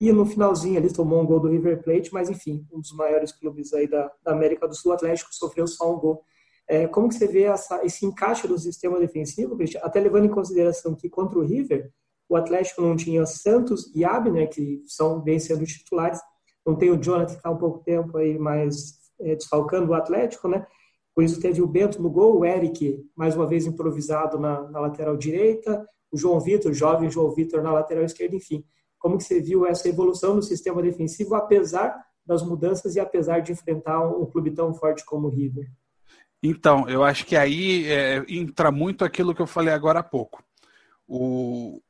e 0.00 0.12
no 0.12 0.24
finalzinho 0.24 0.76
ele 0.76 0.92
tomou 0.92 1.20
um 1.20 1.26
gol 1.26 1.40
do 1.40 1.48
River 1.48 1.82
Plate, 1.82 2.12
mas 2.12 2.30
enfim, 2.30 2.64
um 2.72 2.80
dos 2.80 2.92
maiores 2.92 3.32
clubes 3.32 3.72
aí 3.74 3.88
da, 3.88 4.10
da 4.22 4.32
América 4.32 4.66
do 4.68 4.74
Sul, 4.74 4.92
Atlético, 4.92 5.34
sofreu 5.34 5.66
só 5.66 5.92
um 5.92 5.98
gol. 5.98 6.22
É, 6.68 6.86
como 6.86 7.08
que 7.08 7.14
você 7.14 7.26
vê 7.26 7.44
essa, 7.44 7.84
esse 7.84 8.04
encaixe 8.04 8.46
do 8.46 8.58
sistema 8.58 8.98
defensivo, 8.98 9.56
Cristian? 9.56 9.80
Até 9.82 10.00
levando 10.00 10.26
em 10.26 10.30
consideração 10.30 10.94
que 10.94 11.08
contra 11.08 11.38
o 11.38 11.42
River, 11.42 11.90
o 12.28 12.36
Atlético 12.36 12.82
não 12.82 12.94
tinha 12.94 13.24
Santos 13.24 13.90
e 13.94 14.04
Abner, 14.04 14.50
que 14.50 14.82
são 14.86 15.20
bem 15.20 15.38
sendo 15.38 15.64
titulares, 15.64 16.20
não 16.66 16.76
tem 16.76 16.90
o 16.90 17.02
Jonathan 17.02 17.32
que 17.32 17.38
está 17.38 17.50
um 17.50 17.56
pouco 17.56 17.78
tempo 17.78 18.18
aí 18.18 18.38
mais 18.38 18.98
é, 19.20 19.34
desfalcando 19.34 19.90
o 19.90 19.94
Atlético, 19.94 20.46
né? 20.46 20.66
Por 21.14 21.24
isso 21.24 21.40
teve 21.40 21.62
o 21.62 21.66
Bento 21.66 22.00
no 22.02 22.10
gol, 22.10 22.38
o 22.38 22.44
Eric, 22.44 23.02
mais 23.16 23.34
uma 23.34 23.46
vez 23.46 23.66
improvisado 23.66 24.38
na, 24.38 24.68
na 24.68 24.78
lateral 24.78 25.16
direita, 25.16 25.88
o 26.12 26.16
João 26.16 26.38
Vitor, 26.38 26.72
jovem 26.72 27.10
João 27.10 27.30
Vitor 27.30 27.62
na 27.62 27.72
lateral 27.72 28.04
esquerda, 28.04 28.36
enfim 28.36 28.64
como 28.98 29.16
que 29.16 29.24
você 29.24 29.40
viu 29.40 29.64
essa 29.64 29.88
evolução 29.88 30.34
no 30.34 30.42
sistema 30.42 30.82
defensivo, 30.82 31.34
apesar 31.34 32.04
das 32.26 32.42
mudanças 32.42 32.96
e 32.96 33.00
apesar 33.00 33.40
de 33.40 33.52
enfrentar 33.52 34.06
um, 34.06 34.26
clube 34.26 34.50
tão 34.50 34.74
forte 34.74 35.04
como 35.04 35.28
o 35.28 35.30
River? 35.30 35.70
Então, 36.42 36.88
eu 36.88 37.02
acho 37.02 37.26
que 37.26 37.36
aí 37.36 37.86
é, 37.88 38.24
entra 38.28 38.70
muito 38.70 39.04
aquilo 39.04 39.34
que 39.34 39.42
eu 39.42 39.46
falei 39.46 39.74
agora 39.74 40.00
há 40.00 40.02
pouco. 40.02 40.42
O, 41.06 41.80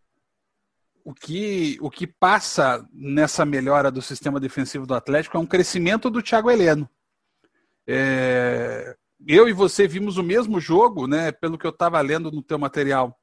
o, 1.04 1.12
que, 1.12 1.76
o 1.80 1.90
que 1.90 2.06
passa 2.06 2.86
nessa 2.92 3.44
melhora 3.44 3.90
do 3.90 4.00
sistema 4.00 4.40
defensivo 4.40 4.86
do 4.86 4.94
Atlético 4.94 5.36
é 5.36 5.40
um 5.40 5.46
crescimento 5.46 6.08
do 6.08 6.22
Thiago 6.22 6.50
Heleno. 6.50 6.88
É, 7.86 8.96
eu 9.26 9.48
e 9.48 9.52
você 9.52 9.88
vimos 9.88 10.16
o 10.16 10.22
mesmo 10.22 10.60
jogo, 10.60 11.06
né? 11.06 11.32
Pelo 11.32 11.58
que 11.58 11.66
eu 11.66 11.70
estava 11.70 12.00
lendo 12.00 12.30
no 12.30 12.42
teu 12.42 12.58
material 12.58 13.18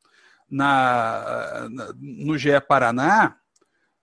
na, 0.49 1.67
na 1.69 1.93
no 1.97 2.37
GE 2.37 2.59
Paraná, 2.67 3.37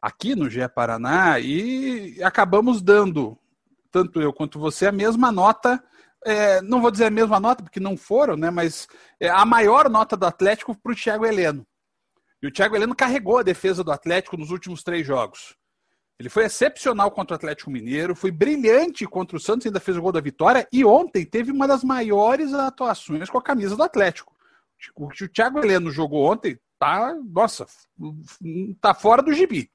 aqui 0.00 0.34
no 0.34 0.48
GE 0.48 0.68
Paraná 0.68 1.38
e 1.38 2.22
acabamos 2.22 2.82
dando, 2.82 3.38
tanto 3.90 4.20
eu 4.20 4.32
quanto 4.32 4.58
você, 4.58 4.86
a 4.86 4.92
mesma 4.92 5.30
nota. 5.30 5.82
É, 6.24 6.60
não 6.62 6.80
vou 6.80 6.90
dizer 6.90 7.06
a 7.06 7.10
mesma 7.10 7.40
nota, 7.40 7.62
porque 7.62 7.80
não 7.80 7.96
foram, 7.96 8.36
né? 8.36 8.50
Mas 8.50 8.86
é 9.18 9.28
a 9.28 9.44
maior 9.44 9.88
nota 9.90 10.16
do 10.16 10.26
Atlético 10.26 10.74
para 10.74 10.92
o 10.92 10.96
Thiago 10.96 11.26
Heleno. 11.26 11.66
E 12.42 12.46
o 12.46 12.52
Thiago 12.52 12.74
Heleno 12.74 12.94
carregou 12.94 13.38
a 13.38 13.42
defesa 13.42 13.84
do 13.84 13.92
Atlético 13.92 14.36
nos 14.36 14.50
últimos 14.50 14.82
três 14.82 15.06
jogos. 15.06 15.56
Ele 16.18 16.28
foi 16.28 16.44
excepcional 16.44 17.10
contra 17.10 17.34
o 17.34 17.36
Atlético 17.36 17.70
Mineiro, 17.70 18.14
foi 18.14 18.30
brilhante 18.30 19.06
contra 19.06 19.36
o 19.36 19.40
Santos, 19.40 19.66
ainda 19.66 19.80
fez 19.80 19.96
o 19.96 20.02
gol 20.02 20.12
da 20.12 20.20
vitória, 20.20 20.68
e 20.72 20.84
ontem 20.84 21.24
teve 21.24 21.50
uma 21.50 21.66
das 21.66 21.82
maiores 21.82 22.52
atuações 22.52 23.28
com 23.28 23.38
a 23.38 23.42
camisa 23.42 23.74
do 23.74 23.82
Atlético. 23.82 24.32
O 24.94 25.08
que 25.08 25.24
o 25.24 25.28
Thiago 25.28 25.58
Heleno 25.58 25.90
jogou 25.90 26.30
ontem 26.30 26.58
tá, 26.78 27.14
nossa, 27.24 27.66
tá 28.80 28.94
fora 28.94 29.22
do 29.22 29.32
gibi. 29.32 29.70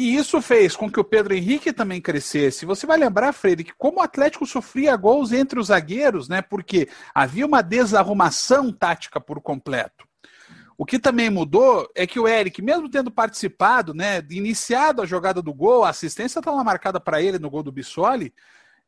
E 0.00 0.16
isso 0.16 0.40
fez 0.40 0.74
com 0.74 0.90
que 0.90 0.98
o 0.98 1.04
Pedro 1.04 1.34
Henrique 1.34 1.74
também 1.74 2.00
crescesse. 2.00 2.64
Você 2.64 2.86
vai 2.86 2.96
lembrar, 2.96 3.34
Freire, 3.34 3.62
que 3.62 3.74
como 3.76 3.98
o 3.98 4.02
Atlético 4.02 4.46
sofria 4.46 4.96
gols 4.96 5.30
entre 5.30 5.60
os 5.60 5.66
zagueiros, 5.66 6.26
né? 6.26 6.40
Porque 6.40 6.88
havia 7.14 7.44
uma 7.44 7.60
desarrumação 7.60 8.72
tática 8.72 9.20
por 9.20 9.42
completo. 9.42 10.08
O 10.78 10.86
que 10.86 10.98
também 10.98 11.28
mudou 11.28 11.86
é 11.94 12.06
que 12.06 12.18
o 12.18 12.26
Eric, 12.26 12.62
mesmo 12.62 12.88
tendo 12.88 13.10
participado, 13.10 13.92
né, 13.92 14.26
iniciado 14.30 15.02
a 15.02 15.04
jogada 15.04 15.42
do 15.42 15.52
gol, 15.52 15.84
a 15.84 15.90
assistência 15.90 16.38
estava 16.38 16.64
marcada 16.64 16.98
para 16.98 17.20
ele 17.20 17.38
no 17.38 17.50
gol 17.50 17.62
do 17.62 17.70
Bissoli, 17.70 18.32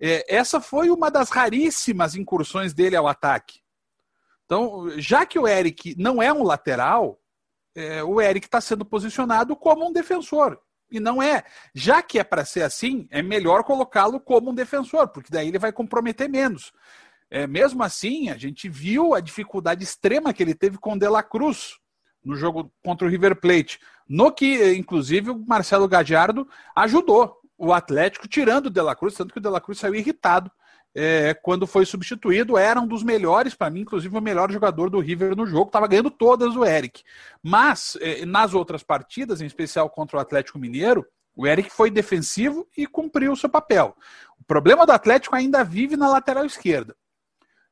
é, 0.01 0.25
essa 0.35 0.63
foi 0.63 0.89
uma 0.89 1.11
das 1.11 1.29
raríssimas 1.29 2.15
incursões 2.15 2.73
dele 2.73 2.97
ao 2.97 3.07
ataque. 3.07 3.61
Então, 4.47 4.89
já 4.97 5.27
que 5.27 5.39
o 5.39 5.47
Eric 5.47 5.95
não 5.99 6.23
é 6.23 6.33
um 6.33 6.43
lateral, 6.43 7.21
é, 7.75 8.03
o 8.03 8.19
Eric 8.19 8.47
está 8.47 8.63
sendo 8.63 8.87
posicionado 8.87 9.55
como 9.55 9.87
um 9.87 9.93
defensor. 9.93 10.59
E 10.93 11.01
não 11.01 11.23
é. 11.23 11.43
Já 11.75 12.03
que 12.03 12.19
é 12.19 12.25
para 12.25 12.45
ser 12.45 12.63
assim, 12.63 13.09
é 13.11 13.23
melhor 13.23 13.65
colocá-lo 13.65 14.21
como 14.21 14.51
um 14.51 14.55
defensor, 14.55 15.09
porque 15.09 15.31
daí 15.31 15.49
ele 15.49 15.59
vai 15.59 15.73
comprometer 15.73 16.29
menos. 16.29 16.73
É, 17.31 17.47
mesmo 17.47 17.83
assim, 17.83 18.29
a 18.29 18.37
gente 18.37 18.69
viu 18.69 19.15
a 19.15 19.21
dificuldade 19.21 19.83
extrema 19.83 20.33
que 20.33 20.43
ele 20.43 20.55
teve 20.55 20.77
com 20.77 20.93
o 20.93 20.99
De 20.99 21.09
La 21.09 21.23
Cruz 21.23 21.79
no 22.25 22.37
jogo 22.37 22.71
contra 22.85 23.07
o 23.07 23.11
River 23.11 23.41
Plate, 23.41 23.81
no 24.09 24.31
que, 24.31 24.75
inclusive, 24.75 25.31
o 25.31 25.45
Marcelo 25.47 25.89
Gadiardo 25.89 26.47
ajudou 26.77 27.41
o 27.57 27.73
Atlético, 27.73 28.29
tirando 28.29 28.67
o 28.67 28.71
De 28.71 28.81
La 28.81 28.95
Cruz, 28.95 29.15
tanto 29.15 29.33
que 29.33 29.39
o 29.39 29.43
De 29.43 29.49
La 29.49 29.61
Cruz 29.61 29.79
saiu 29.79 29.95
irritado 29.95 30.51
é, 30.95 31.33
quando 31.35 31.67
foi 31.67 31.87
substituído, 31.87 32.59
era 32.59 32.81
um 32.81 32.87
dos 32.87 33.03
melhores, 33.03 33.55
para 33.55 33.71
mim, 33.71 33.81
inclusive 33.81 34.17
o 34.17 34.21
melhor 34.21 34.51
jogador 34.53 34.91
do 34.91 35.01
River 35.01 35.35
no 35.35 35.47
jogo, 35.47 35.69
estava 35.69 35.87
ganhando 35.87 36.11
todas 36.11 36.55
o 36.55 36.65
Eric. 36.65 37.03
Mas, 37.43 37.97
é, 38.01 38.27
nas 38.27 38.53
outras 38.53 38.83
partidas, 38.83 39.41
em 39.41 39.47
especial 39.47 39.89
contra 39.89 40.19
o 40.19 40.21
Atlético 40.21 40.59
Mineiro, 40.59 41.07
o 41.35 41.47
Eric 41.47 41.71
foi 41.71 41.91
defensivo 41.91 42.69
e 42.77 42.87
cumpriu 42.87 43.33
o 43.33 43.37
seu 43.37 43.49
papel. 43.49 43.97
O 44.39 44.45
problema 44.45 44.85
do 44.85 44.93
Atlético 44.93 45.35
ainda 45.35 45.65
vive 45.65 45.97
na 45.97 46.09
lateral 46.09 46.45
esquerda. 46.45 46.95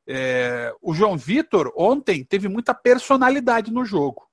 É, 0.07 0.73
o 0.81 0.93
João 0.93 1.15
Vitor, 1.15 1.71
ontem, 1.75 2.23
teve 2.23 2.47
muita 2.47 2.73
personalidade 2.73 3.71
no 3.71 3.85
jogo. 3.85 4.27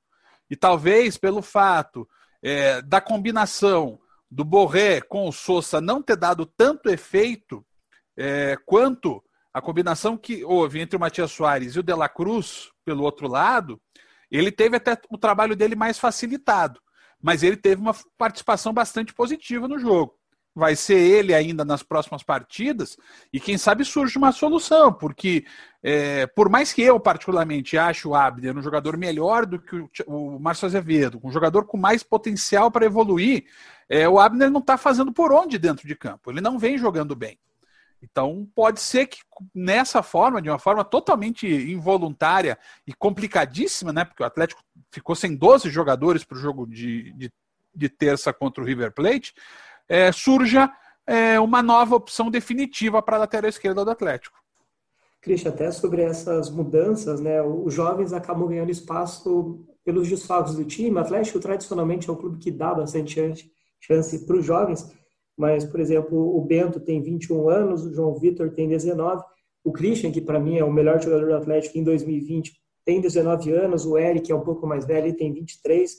E 0.49 0.57
talvez 0.57 1.18
pelo 1.18 1.42
fato 1.42 2.09
é, 2.42 2.80
da 2.80 3.02
combinação 3.02 3.99
do 4.30 4.45
Borré 4.45 5.02
com 5.02 5.28
o 5.28 5.33
Sousa 5.33 5.80
não 5.80 6.02
ter 6.02 6.16
dado 6.16 6.47
tanto 6.47 6.88
efeito 6.88 7.64
é, 8.18 8.56
quanto 8.66 9.22
a 9.54 9.60
combinação 9.60 10.16
que 10.16 10.44
houve 10.44 10.80
entre 10.80 10.96
o 10.96 11.00
Matias 11.00 11.30
Soares 11.30 11.76
e 11.76 11.78
o 11.78 11.82
De 11.82 11.94
La 11.94 12.08
Cruz, 12.08 12.70
pelo 12.84 13.04
outro 13.04 13.28
lado, 13.28 13.80
ele 14.30 14.50
teve 14.50 14.76
até 14.76 14.98
o 15.08 15.16
trabalho 15.16 15.54
dele 15.54 15.76
mais 15.76 15.98
facilitado, 15.98 16.80
mas 17.22 17.44
ele 17.44 17.56
teve 17.56 17.80
uma 17.80 17.94
participação 18.18 18.72
bastante 18.72 19.14
positiva 19.14 19.68
no 19.68 19.78
jogo. 19.78 20.18
Vai 20.54 20.75
ser 20.75 20.98
ele 20.98 21.32
ainda 21.32 21.64
nas 21.64 21.84
próximas 21.84 22.25
partidas, 22.25 22.96
e 23.32 23.38
quem 23.38 23.56
sabe 23.56 23.84
surge 23.84 24.18
uma 24.18 24.32
solução, 24.32 24.92
porque 24.92 25.46
é, 25.80 26.26
por 26.26 26.48
mais 26.48 26.72
que 26.72 26.82
eu, 26.82 26.98
particularmente, 26.98 27.78
ache 27.78 28.08
o 28.08 28.14
Abner 28.16 28.58
um 28.58 28.62
jogador 28.62 28.96
melhor 28.96 29.46
do 29.46 29.60
que 29.60 29.76
o, 29.76 29.88
o 30.08 30.40
Márcio 30.40 30.66
Azevedo, 30.66 31.20
um 31.22 31.30
jogador 31.30 31.64
com 31.64 31.76
mais 31.76 32.02
potencial 32.02 32.72
para 32.72 32.87
evoluir, 32.87 33.44
é, 33.88 34.08
o 34.08 34.18
Abner 34.18 34.50
não 34.50 34.60
está 34.60 34.76
fazendo 34.76 35.12
por 35.12 35.32
onde 35.32 35.56
dentro 35.56 35.87
de 35.87 35.94
campo, 35.94 36.32
ele 36.32 36.40
não 36.40 36.58
vem 36.58 36.76
jogando 36.76 37.14
bem. 37.14 37.38
Então, 38.02 38.48
pode 38.54 38.80
ser 38.80 39.06
que 39.06 39.18
nessa 39.54 40.02
forma, 40.02 40.40
de 40.40 40.48
uma 40.48 40.58
forma 40.58 40.84
totalmente 40.84 41.46
involuntária 41.46 42.58
e 42.86 42.92
complicadíssima, 42.92 43.92
né? 43.92 44.04
Porque 44.04 44.22
o 44.22 44.26
Atlético 44.26 44.62
ficou 44.90 45.14
sem 45.14 45.34
12 45.34 45.68
jogadores 45.70 46.24
para 46.24 46.36
o 46.36 46.40
jogo 46.40 46.66
de, 46.66 47.12
de, 47.14 47.32
de, 47.74 47.88
terça 47.88 48.32
contra 48.32 48.62
o 48.62 48.66
River 48.66 48.92
Plate, 48.92 49.34
é, 49.88 50.12
surja 50.12 50.70
é, 51.06 51.40
uma 51.40 51.62
nova 51.62 51.96
opção 51.96 52.30
definitiva 52.30 53.02
para 53.02 53.16
a 53.16 53.20
lateral 53.20 53.48
esquerda 53.48 53.84
do 53.84 53.90
Atlético. 53.90 54.38
Cristian, 55.20 55.50
até 55.50 55.70
sobre 55.72 56.02
essas 56.02 56.48
mudanças, 56.50 57.20
né? 57.20 57.42
Os 57.42 57.74
jovens 57.74 58.12
acabam 58.12 58.46
ganhando 58.48 58.70
espaço 58.70 59.66
pelos 59.84 60.08
desfalques 60.08 60.54
do 60.54 60.64
time. 60.64 60.96
O 60.96 61.00
Atlético 61.00 61.40
tradicionalmente 61.40 62.08
é 62.08 62.12
um 62.12 62.16
clube 62.16 62.38
que 62.38 62.52
dá 62.52 62.72
bastante 62.72 63.14
chance, 63.14 63.50
chance 63.80 64.24
para 64.24 64.36
os 64.36 64.44
jovens 64.44 64.88
mas, 65.38 65.64
por 65.64 65.78
exemplo, 65.78 66.37
o 66.37 66.45
Bento 66.45 66.80
tem 66.80 67.00
21 67.00 67.49
anos, 67.49 67.87
o 67.87 67.95
João 67.95 68.14
Vitor 68.16 68.50
tem 68.50 68.68
19, 68.68 69.23
o 69.62 69.73
Christian, 69.73 70.11
que 70.11 70.21
para 70.21 70.40
mim 70.40 70.59
é 70.59 70.64
o 70.64 70.73
melhor 70.73 71.00
jogador 71.00 71.26
do 71.26 71.35
Atlético 71.37 71.78
em 71.78 71.85
2020, 71.85 72.52
tem 72.85 73.00
19 73.00 73.52
anos, 73.52 73.87
o 73.87 73.97
Eric 73.97 74.33
é 74.33 74.35
um 74.35 74.40
pouco 74.40 74.66
mais 74.66 74.85
velho, 74.85 75.07
ele 75.07 75.16
tem 75.16 75.33
23. 75.33 75.95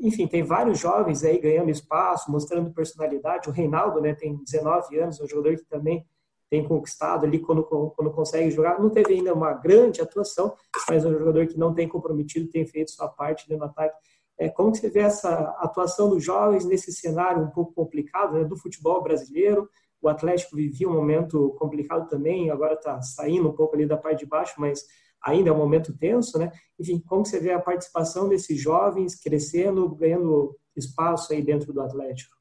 Enfim, 0.00 0.26
tem 0.26 0.42
vários 0.42 0.80
jovens 0.80 1.22
aí 1.22 1.38
ganhando 1.38 1.70
espaço, 1.70 2.30
mostrando 2.30 2.74
personalidade. 2.74 3.48
O 3.48 3.52
Reinaldo 3.52 4.00
né, 4.00 4.14
tem 4.14 4.36
19 4.42 4.98
anos, 4.98 5.20
é 5.20 5.24
um 5.24 5.28
jogador 5.28 5.56
que 5.56 5.64
também 5.64 6.04
tem 6.50 6.66
conquistado 6.66 7.24
ali 7.24 7.38
quando, 7.38 7.62
quando 7.62 8.10
consegue 8.10 8.50
jogar. 8.50 8.80
Não 8.80 8.90
teve 8.90 9.14
ainda 9.14 9.32
uma 9.32 9.52
grande 9.52 10.00
atuação, 10.00 10.54
mas 10.88 11.04
é 11.04 11.08
um 11.08 11.18
jogador 11.18 11.46
que 11.46 11.56
não 11.56 11.72
tem 11.72 11.88
comprometido, 11.88 12.50
tem 12.50 12.66
feito 12.66 12.90
sua 12.90 13.08
parte 13.08 13.48
no 13.52 13.64
ataque. 13.64 13.96
É, 14.38 14.48
como 14.48 14.74
você 14.74 14.90
vê 14.90 15.00
essa 15.00 15.30
atuação 15.58 16.08
dos 16.08 16.24
jovens 16.24 16.64
nesse 16.64 16.92
cenário 16.92 17.42
um 17.42 17.50
pouco 17.50 17.72
complicado 17.72 18.34
né, 18.34 18.44
do 18.44 18.56
futebol 18.56 19.02
brasileiro? 19.02 19.68
O 20.02 20.08
Atlético 20.08 20.56
vivia 20.56 20.88
um 20.88 20.92
momento 20.92 21.54
complicado 21.58 22.08
também, 22.08 22.50
agora 22.50 22.74
está 22.74 23.00
saindo 23.00 23.48
um 23.48 23.54
pouco 23.54 23.74
ali 23.74 23.86
da 23.86 23.96
parte 23.96 24.20
de 24.20 24.26
baixo, 24.26 24.54
mas 24.58 24.84
ainda 25.22 25.48
é 25.48 25.52
um 25.52 25.56
momento 25.56 25.96
tenso, 25.96 26.38
né? 26.38 26.52
Enfim, 26.78 27.02
como 27.06 27.24
você 27.24 27.40
vê 27.40 27.52
a 27.52 27.60
participação 27.60 28.28
desses 28.28 28.60
jovens 28.60 29.14
crescendo, 29.14 29.88
ganhando 29.94 30.54
espaço 30.76 31.32
aí 31.32 31.42
dentro 31.42 31.72
do 31.72 31.80
Atlético? 31.80 32.34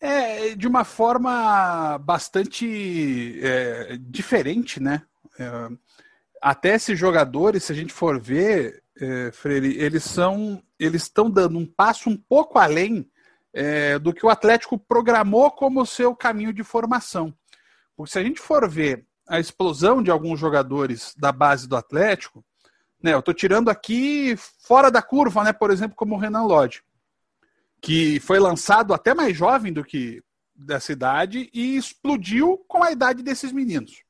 É, 0.00 0.54
de 0.54 0.68
uma 0.68 0.84
forma 0.84 1.98
bastante 1.98 3.40
é, 3.42 3.96
diferente, 4.00 4.80
né? 4.80 5.02
É, 5.38 5.68
até 6.40 6.76
esses 6.76 6.96
jogadores, 6.96 7.64
se 7.64 7.72
a 7.72 7.74
gente 7.74 7.92
for 7.92 8.20
ver, 8.20 8.82
é, 9.00 9.30
Freire, 9.32 9.78
eles 9.78 10.04
são, 10.04 10.62
eles 10.78 11.02
estão 11.02 11.30
dando 11.30 11.58
um 11.58 11.66
passo 11.66 12.10
um 12.10 12.16
pouco 12.16 12.58
além 12.58 13.08
é, 13.52 13.98
do 13.98 14.12
que 14.12 14.24
o 14.24 14.28
Atlético 14.28 14.78
programou 14.78 15.50
como 15.50 15.86
seu 15.86 16.14
caminho 16.14 16.52
de 16.52 16.62
formação. 16.62 17.34
Porque 17.96 18.12
se 18.12 18.18
a 18.18 18.22
gente 18.22 18.40
for 18.40 18.68
ver 18.68 19.06
a 19.26 19.38
explosão 19.38 20.02
de 20.02 20.10
alguns 20.10 20.38
jogadores 20.38 21.14
da 21.16 21.32
base 21.32 21.68
do 21.68 21.76
Atlético, 21.76 22.44
né, 23.02 23.14
eu 23.14 23.20
estou 23.20 23.34
tirando 23.34 23.68
aqui 23.68 24.36
fora 24.36 24.90
da 24.90 25.02
curva, 25.02 25.44
né, 25.44 25.52
por 25.52 25.70
exemplo, 25.70 25.96
como 25.96 26.14
o 26.14 26.18
Renan 26.18 26.42
Lodge, 26.42 26.82
que 27.80 28.18
foi 28.20 28.38
lançado 28.38 28.92
até 28.92 29.14
mais 29.14 29.36
jovem 29.36 29.72
do 29.72 29.84
que 29.84 30.22
dessa 30.54 30.92
idade 30.92 31.48
e 31.54 31.76
explodiu 31.76 32.58
com 32.66 32.82
a 32.82 32.90
idade 32.90 33.22
desses 33.22 33.52
meninos. 33.52 34.02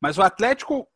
Mas 0.00 0.18
o 0.18 0.22
Atlético 0.22 0.88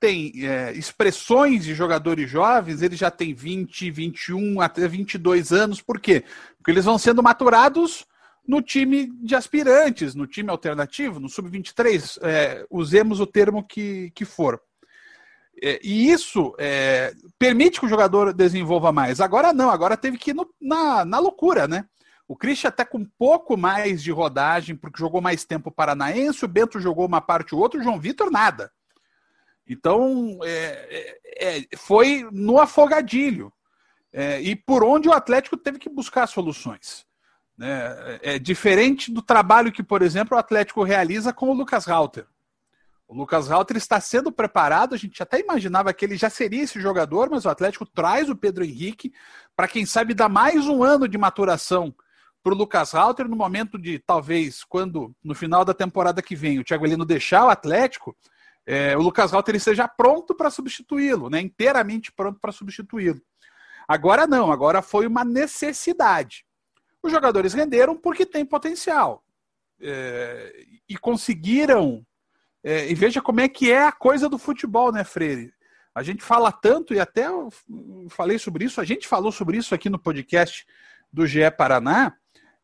tem 0.00 0.32
é, 0.46 0.72
expressões 0.72 1.64
de 1.64 1.74
jogadores 1.74 2.30
jovens, 2.30 2.82
ele 2.82 2.96
já 2.96 3.10
tem 3.10 3.34
20, 3.34 3.90
21, 3.90 4.60
até 4.60 4.86
22 4.86 5.52
anos. 5.52 5.80
Por 5.80 6.00
quê? 6.00 6.24
Porque 6.56 6.70
eles 6.70 6.84
vão 6.84 6.98
sendo 6.98 7.22
maturados 7.22 8.04
no 8.46 8.62
time 8.62 9.10
de 9.22 9.34
aspirantes, 9.34 10.14
no 10.14 10.26
time 10.26 10.50
alternativo, 10.50 11.18
no 11.18 11.28
sub-23, 11.28 12.18
é, 12.22 12.64
usemos 12.70 13.18
o 13.18 13.26
termo 13.26 13.62
que, 13.62 14.12
que 14.14 14.24
for. 14.24 14.60
É, 15.60 15.80
e 15.82 16.10
isso 16.10 16.54
é, 16.58 17.14
permite 17.38 17.80
que 17.80 17.86
o 17.86 17.88
jogador 17.88 18.32
desenvolva 18.32 18.92
mais. 18.92 19.20
Agora 19.20 19.52
não, 19.52 19.70
agora 19.70 19.96
teve 19.96 20.18
que 20.18 20.30
ir 20.30 20.34
no, 20.34 20.48
na, 20.60 21.04
na 21.04 21.18
loucura, 21.18 21.66
né? 21.66 21.86
O 22.28 22.36
Christian 22.36 22.68
até 22.68 22.84
com 22.84 22.98
um 22.98 23.08
pouco 23.18 23.56
mais 23.56 24.02
de 24.02 24.10
rodagem, 24.10 24.76
porque 24.76 24.98
jogou 24.98 25.20
mais 25.20 25.44
tempo 25.44 25.70
paranaense, 25.70 26.44
o 26.44 26.48
Bento 26.48 26.80
jogou 26.80 27.06
uma 27.06 27.20
parte 27.20 27.54
ou 27.54 27.60
outra, 27.60 27.80
o 27.80 27.82
João 27.82 28.00
Vitor 28.00 28.30
nada. 28.30 28.70
Então, 29.68 30.38
é, 30.44 31.18
é, 31.38 31.58
é, 31.58 31.76
foi 31.76 32.26
no 32.30 32.60
afogadilho. 32.60 33.52
É, 34.12 34.40
e 34.40 34.56
por 34.56 34.82
onde 34.84 35.08
o 35.08 35.12
Atlético 35.12 35.56
teve 35.56 35.78
que 35.78 35.90
buscar 35.90 36.26
soluções. 36.26 37.04
Né? 37.58 38.18
É 38.22 38.38
diferente 38.38 39.12
do 39.12 39.20
trabalho 39.20 39.72
que, 39.72 39.82
por 39.82 40.02
exemplo, 40.02 40.36
o 40.36 40.40
Atlético 40.40 40.82
realiza 40.82 41.32
com 41.32 41.50
o 41.50 41.54
Lucas 41.54 41.84
Rauter. 41.84 42.26
O 43.08 43.14
Lucas 43.14 43.48
Rauter 43.48 43.76
está 43.76 44.00
sendo 44.00 44.32
preparado, 44.32 44.94
a 44.94 44.98
gente 44.98 45.22
até 45.22 45.38
imaginava 45.38 45.92
que 45.92 46.04
ele 46.04 46.16
já 46.16 46.28
seria 46.28 46.64
esse 46.64 46.80
jogador, 46.80 47.30
mas 47.30 47.44
o 47.44 47.48
Atlético 47.48 47.86
traz 47.86 48.28
o 48.28 48.34
Pedro 48.34 48.64
Henrique 48.64 49.12
para, 49.54 49.68
quem 49.68 49.86
sabe, 49.86 50.12
dar 50.12 50.28
mais 50.28 50.66
um 50.66 50.82
ano 50.82 51.06
de 51.06 51.16
maturação 51.16 51.94
para 52.42 52.52
o 52.52 52.56
Lucas 52.56 52.92
Rauter 52.92 53.28
no 53.28 53.36
momento 53.36 53.78
de, 53.78 53.98
talvez, 54.00 54.64
quando, 54.64 55.14
no 55.22 55.34
final 55.34 55.64
da 55.64 55.74
temporada 55.74 56.20
que 56.20 56.34
vem, 56.34 56.58
o 56.58 56.64
Thiago 56.64 56.84
Heleno 56.84 57.04
deixar 57.04 57.44
o 57.44 57.48
Atlético, 57.48 58.16
é, 58.66 58.96
o 58.96 59.00
Lucas 59.00 59.30
Rauter 59.30 59.54
esteja 59.54 59.86
pronto 59.86 60.34
para 60.34 60.50
substituí-lo, 60.50 61.30
né, 61.30 61.40
inteiramente 61.40 62.10
pronto 62.10 62.40
para 62.40 62.50
substituí-lo. 62.50 63.22
Agora 63.86 64.26
não, 64.26 64.50
agora 64.50 64.82
foi 64.82 65.06
uma 65.06 65.24
necessidade. 65.24 66.44
Os 67.00 67.12
jogadores 67.12 67.54
renderam 67.54 67.96
porque 67.96 68.26
têm 68.26 68.44
potencial. 68.44 69.22
É, 69.80 70.64
e 70.88 70.96
conseguiram. 70.96 72.04
É, 72.64 72.90
e 72.90 72.94
veja 72.94 73.22
como 73.22 73.40
é 73.40 73.48
que 73.48 73.70
é 73.70 73.84
a 73.84 73.92
coisa 73.92 74.28
do 74.28 74.38
futebol, 74.38 74.90
né, 74.90 75.04
Freire? 75.04 75.54
A 75.94 76.02
gente 76.02 76.22
fala 76.22 76.50
tanto, 76.50 76.92
e 76.92 76.98
até 76.98 77.26
eu 77.26 77.48
falei 78.10 78.38
sobre 78.38 78.64
isso, 78.64 78.80
a 78.80 78.84
gente 78.84 79.06
falou 79.06 79.30
sobre 79.30 79.56
isso 79.56 79.74
aqui 79.74 79.88
no 79.88 79.98
podcast 79.98 80.66
do 81.12 81.26
GE 81.26 81.50
Paraná, 81.56 82.14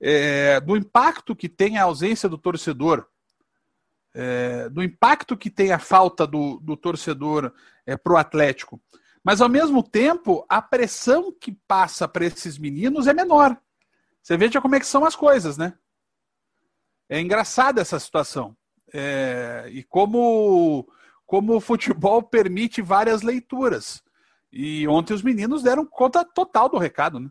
é, 0.01 0.61
do 0.61 0.77
impacto 0.77 1.37
que 1.37 1.49
tem 1.49 1.79
a 1.79 1.85
ausência 1.85 2.29
do 2.29 2.37
torcedor 2.37 3.07
é, 4.15 4.69
do 4.69 4.83
impacto 4.83 5.37
que 5.37 5.51
tem 5.51 5.73
a 5.73 5.79
falta 5.79 6.27
do, 6.27 6.59
do 6.61 6.77
torcedor 6.77 7.53
é, 7.87 7.97
para 7.97 8.13
o 8.13 8.17
Atlético. 8.17 8.81
Mas 9.25 9.41
ao 9.41 9.49
mesmo 9.49 9.83
tempo, 9.83 10.45
a 10.49 10.61
pressão 10.61 11.33
que 11.33 11.53
passa 11.53 12.09
para 12.09 12.25
esses 12.25 12.59
meninos 12.59 13.07
é 13.07 13.15
menor. 13.15 13.57
Você 14.23 14.37
veja 14.37 14.61
como 14.61 14.75
é 14.75 14.81
que 14.81 14.87
são 14.87 15.05
as 15.05 15.17
coisas, 15.17 15.57
né? 15.57 15.75
É 17.09 17.21
engraçada 17.21 17.81
essa 17.81 17.99
situação. 17.99 18.57
É, 18.93 19.69
e 19.71 19.83
como, 19.85 20.87
como 21.25 21.57
o 21.57 21.61
futebol 21.61 22.23
permite 22.23 22.83
várias 22.83 23.23
leituras. 23.23 24.03
E 24.53 24.87
ontem 24.87 25.15
os 25.15 25.23
meninos 25.23 25.63
deram 25.63 25.87
conta 25.87 26.25
total 26.25 26.69
do 26.69 26.79
recado, 26.79 27.19
né? 27.19 27.31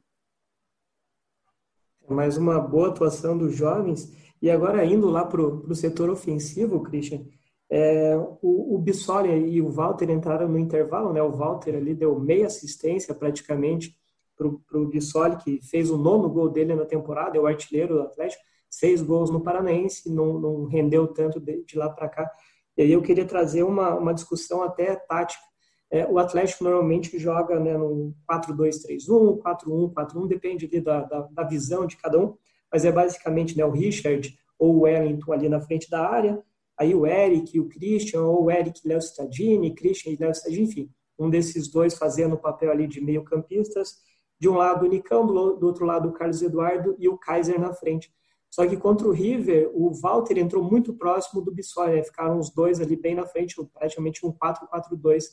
Mais 2.09 2.35
uma 2.35 2.59
boa 2.59 2.89
atuação 2.89 3.37
dos 3.37 3.55
jovens. 3.55 4.11
E 4.41 4.49
agora 4.49 4.83
indo 4.83 5.09
lá 5.09 5.25
para 5.25 5.41
o 5.41 5.75
setor 5.75 6.09
ofensivo, 6.09 6.81
Christian, 6.81 7.21
é, 7.69 8.17
o, 8.41 8.75
o 8.75 8.79
Bissoli 8.79 9.29
e 9.29 9.61
o 9.61 9.69
Walter 9.69 10.09
entraram 10.09 10.49
no 10.49 10.57
intervalo, 10.57 11.13
né? 11.13 11.21
O 11.21 11.31
Walter 11.31 11.75
ali 11.75 11.93
deu 11.93 12.19
meia 12.19 12.47
assistência 12.47 13.13
praticamente 13.13 13.95
para 14.35 14.79
o 14.79 14.87
Bissoli, 14.87 15.37
que 15.37 15.61
fez 15.61 15.89
o 15.91 15.97
nono 15.97 16.29
gol 16.29 16.49
dele 16.49 16.73
na 16.73 16.85
temporada, 16.85 17.37
é 17.37 17.39
o 17.39 17.45
artilheiro 17.45 17.95
do 17.95 18.01
Atlético, 18.01 18.41
seis 18.69 19.01
gols 19.01 19.29
no 19.29 19.41
Paranaense, 19.41 20.09
não, 20.09 20.39
não 20.39 20.65
rendeu 20.65 21.07
tanto 21.07 21.39
de, 21.39 21.63
de 21.63 21.77
lá 21.77 21.89
para 21.89 22.09
cá. 22.09 22.31
E 22.75 22.81
aí 22.81 22.91
eu 22.91 23.01
queria 23.01 23.25
trazer 23.25 23.63
uma, 23.63 23.95
uma 23.95 24.13
discussão 24.13 24.63
até 24.63 24.95
tática. 24.95 25.43
É, 25.91 26.07
o 26.07 26.17
Atlético 26.17 26.63
normalmente 26.63 27.19
joga 27.19 27.59
né, 27.59 27.77
no 27.77 28.15
4-2-3-1, 28.29 29.41
4-1, 29.41 29.93
4-1, 29.93 30.27
depende 30.27 30.67
da, 30.79 31.03
da, 31.03 31.27
da, 31.29 31.43
visão 31.43 31.85
de 31.85 31.97
cada 31.97 32.17
um, 32.17 32.37
mas 32.71 32.85
é 32.85 32.91
basicamente 32.91 33.57
né, 33.57 33.65
o 33.65 33.71
Richard 33.71 34.37
ou 34.57 34.75
o 34.75 34.79
Wellington 34.81 35.33
ali 35.33 35.49
na 35.49 35.59
frente 35.59 35.89
da 35.89 36.07
área, 36.07 36.41
aí 36.77 36.95
o 36.95 37.05
Eric 37.05 37.55
e 37.55 37.59
o 37.59 37.67
Christian, 37.67 38.21
ou 38.21 38.45
o 38.45 38.51
Eric 38.51 38.81
e 38.83 38.87
Léo 38.87 38.99
Stadini, 38.99 39.73
Christian 39.73 40.13
e 40.13 40.15
Léo 40.15 40.31
Stadini, 40.31 40.63
enfim, 40.63 40.91
um 41.17 41.29
desses 41.29 41.69
dois 41.69 41.95
fazendo 41.95 42.35
o 42.35 42.39
papel 42.39 42.71
ali 42.71 42.87
de 42.87 43.01
meio 43.01 43.23
campistas, 43.23 43.95
de 44.39 44.49
um 44.49 44.55
lado 44.55 44.85
o 44.85 44.89
Nicão, 44.89 45.25
do, 45.25 45.65
outro 45.65 45.85
lado 45.85 46.09
o 46.09 46.13
Carlos 46.13 46.41
Eduardo 46.41 46.95
e 46.97 47.07
o 47.07 47.17
Kaiser 47.17 47.59
na 47.59 47.73
frente. 47.73 48.11
Só 48.49 48.67
que 48.67 48.75
contra 48.75 49.07
o 49.07 49.11
River, 49.11 49.69
o 49.73 49.93
Walter 49.93 50.37
entrou 50.37 50.63
muito 50.63 50.93
próximo 50.93 51.41
do 51.41 51.53
Bissoli, 51.53 51.95
né? 51.95 52.03
ficaram 52.03 52.39
os 52.39 52.49
dois 52.49 52.81
ali 52.81 52.95
bem 52.95 53.15
na 53.15 53.25
frente, 53.25 53.55
praticamente 53.73 54.25
um 54.25 54.31
4-4-2. 54.31 55.25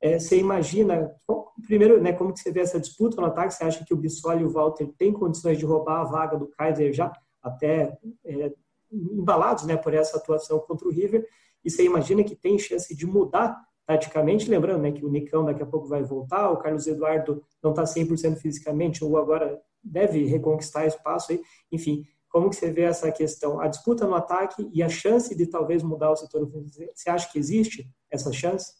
É, 0.00 0.18
você 0.18 0.38
imagina, 0.38 1.10
primeiro, 1.66 2.00
né, 2.00 2.12
como 2.12 2.32
que 2.32 2.40
você 2.40 2.50
vê 2.50 2.60
essa 2.60 2.78
disputa 2.78 3.20
no 3.20 3.26
ataque? 3.26 3.54
Você 3.54 3.64
acha 3.64 3.84
que 3.84 3.94
o 3.94 3.96
Bissoli 3.96 4.42
e 4.42 4.44
o 4.44 4.50
Walter 4.50 4.92
têm 4.98 5.12
condições 5.12 5.58
de 5.58 5.64
roubar 5.64 6.00
a 6.00 6.04
vaga 6.04 6.36
do 6.36 6.48
Kaiser 6.48 6.92
já, 6.92 7.12
até 7.42 7.96
é, 8.24 8.52
embalados 8.92 9.64
né, 9.64 9.76
por 9.76 9.94
essa 9.94 10.18
atuação 10.18 10.58
contra 10.60 10.86
o 10.86 10.90
River? 10.90 11.26
E 11.64 11.70
você 11.70 11.84
imagina 11.84 12.22
que 12.22 12.36
tem 12.36 12.58
chance 12.58 12.94
de 12.94 13.06
mudar 13.06 13.56
taticamente? 13.86 14.50
Lembrando 14.50 14.82
né, 14.82 14.92
que 14.92 15.04
o 15.04 15.08
Nicão 15.08 15.44
daqui 15.44 15.62
a 15.62 15.66
pouco 15.66 15.88
vai 15.88 16.02
voltar, 16.02 16.50
o 16.50 16.58
Carlos 16.58 16.86
Eduardo 16.86 17.42
não 17.62 17.70
está 17.70 17.84
100% 17.84 18.36
fisicamente, 18.36 19.02
ou 19.02 19.16
agora 19.16 19.60
deve 19.82 20.24
reconquistar 20.26 20.86
espaço 20.86 21.32
aí. 21.32 21.40
Enfim, 21.72 22.04
como 22.28 22.50
que 22.50 22.56
você 22.56 22.70
vê 22.70 22.82
essa 22.82 23.10
questão? 23.10 23.60
A 23.60 23.68
disputa 23.68 24.06
no 24.06 24.14
ataque 24.14 24.68
e 24.72 24.82
a 24.82 24.88
chance 24.88 25.34
de 25.34 25.46
talvez 25.46 25.82
mudar 25.82 26.10
o 26.10 26.16
setor. 26.16 26.46
Você 26.94 27.08
acha 27.08 27.30
que 27.32 27.38
existe 27.38 27.88
essa 28.10 28.32
chance? 28.32 28.72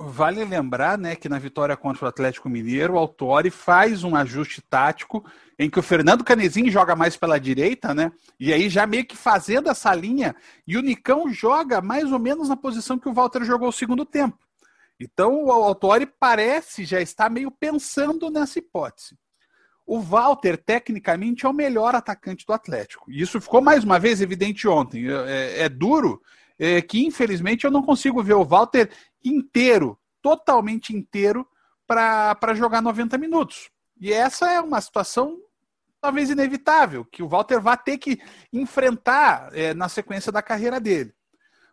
Vale 0.00 0.44
lembrar 0.44 0.96
né, 0.96 1.16
que 1.16 1.28
na 1.28 1.40
vitória 1.40 1.76
contra 1.76 2.04
o 2.04 2.08
Atlético 2.08 2.48
Mineiro, 2.48 2.94
o 2.94 2.98
Autori 2.98 3.50
faz 3.50 4.04
um 4.04 4.14
ajuste 4.14 4.62
tático 4.62 5.28
em 5.58 5.68
que 5.68 5.80
o 5.80 5.82
Fernando 5.82 6.22
Canezinho 6.22 6.70
joga 6.70 6.94
mais 6.94 7.16
pela 7.16 7.40
direita, 7.40 7.92
né? 7.92 8.12
E 8.38 8.52
aí 8.52 8.68
já 8.68 8.86
meio 8.86 9.04
que 9.04 9.16
fazendo 9.16 9.68
essa 9.68 9.92
linha, 9.92 10.36
e 10.64 10.76
o 10.76 10.82
Nicão 10.82 11.28
joga 11.32 11.80
mais 11.80 12.12
ou 12.12 12.18
menos 12.20 12.48
na 12.48 12.56
posição 12.56 12.96
que 12.96 13.08
o 13.08 13.12
Walter 13.12 13.42
jogou 13.42 13.70
o 13.70 13.72
segundo 13.72 14.06
tempo. 14.06 14.38
Então 15.00 15.46
o 15.46 15.50
Autori 15.50 16.06
parece 16.06 16.84
já 16.84 17.00
estar 17.00 17.28
meio 17.28 17.50
pensando 17.50 18.30
nessa 18.30 18.60
hipótese. 18.60 19.18
O 19.84 19.98
Walter, 19.98 20.56
tecnicamente, 20.56 21.44
é 21.44 21.48
o 21.48 21.52
melhor 21.52 21.96
atacante 21.96 22.46
do 22.46 22.52
Atlético. 22.52 23.10
E 23.10 23.20
isso 23.20 23.40
ficou 23.40 23.60
mais 23.60 23.82
uma 23.82 23.98
vez 23.98 24.20
evidente 24.20 24.68
ontem. 24.68 25.08
É, 25.08 25.62
é 25.62 25.68
duro 25.68 26.22
é, 26.58 26.82
que, 26.82 27.06
infelizmente, 27.06 27.64
eu 27.64 27.70
não 27.70 27.82
consigo 27.82 28.22
ver 28.22 28.34
o 28.34 28.44
Walter 28.44 28.90
inteiro, 29.24 29.98
totalmente 30.22 30.94
inteiro, 30.94 31.46
para 31.86 32.54
jogar 32.54 32.82
90 32.82 33.16
minutos. 33.18 33.70
E 34.00 34.12
essa 34.12 34.50
é 34.50 34.60
uma 34.60 34.80
situação 34.80 35.38
talvez 36.00 36.30
inevitável, 36.30 37.04
que 37.04 37.22
o 37.22 37.28
Walter 37.28 37.60
vai 37.60 37.76
ter 37.76 37.98
que 37.98 38.20
enfrentar 38.52 39.50
é, 39.52 39.74
na 39.74 39.88
sequência 39.88 40.30
da 40.30 40.42
carreira 40.42 40.78
dele. 40.78 41.12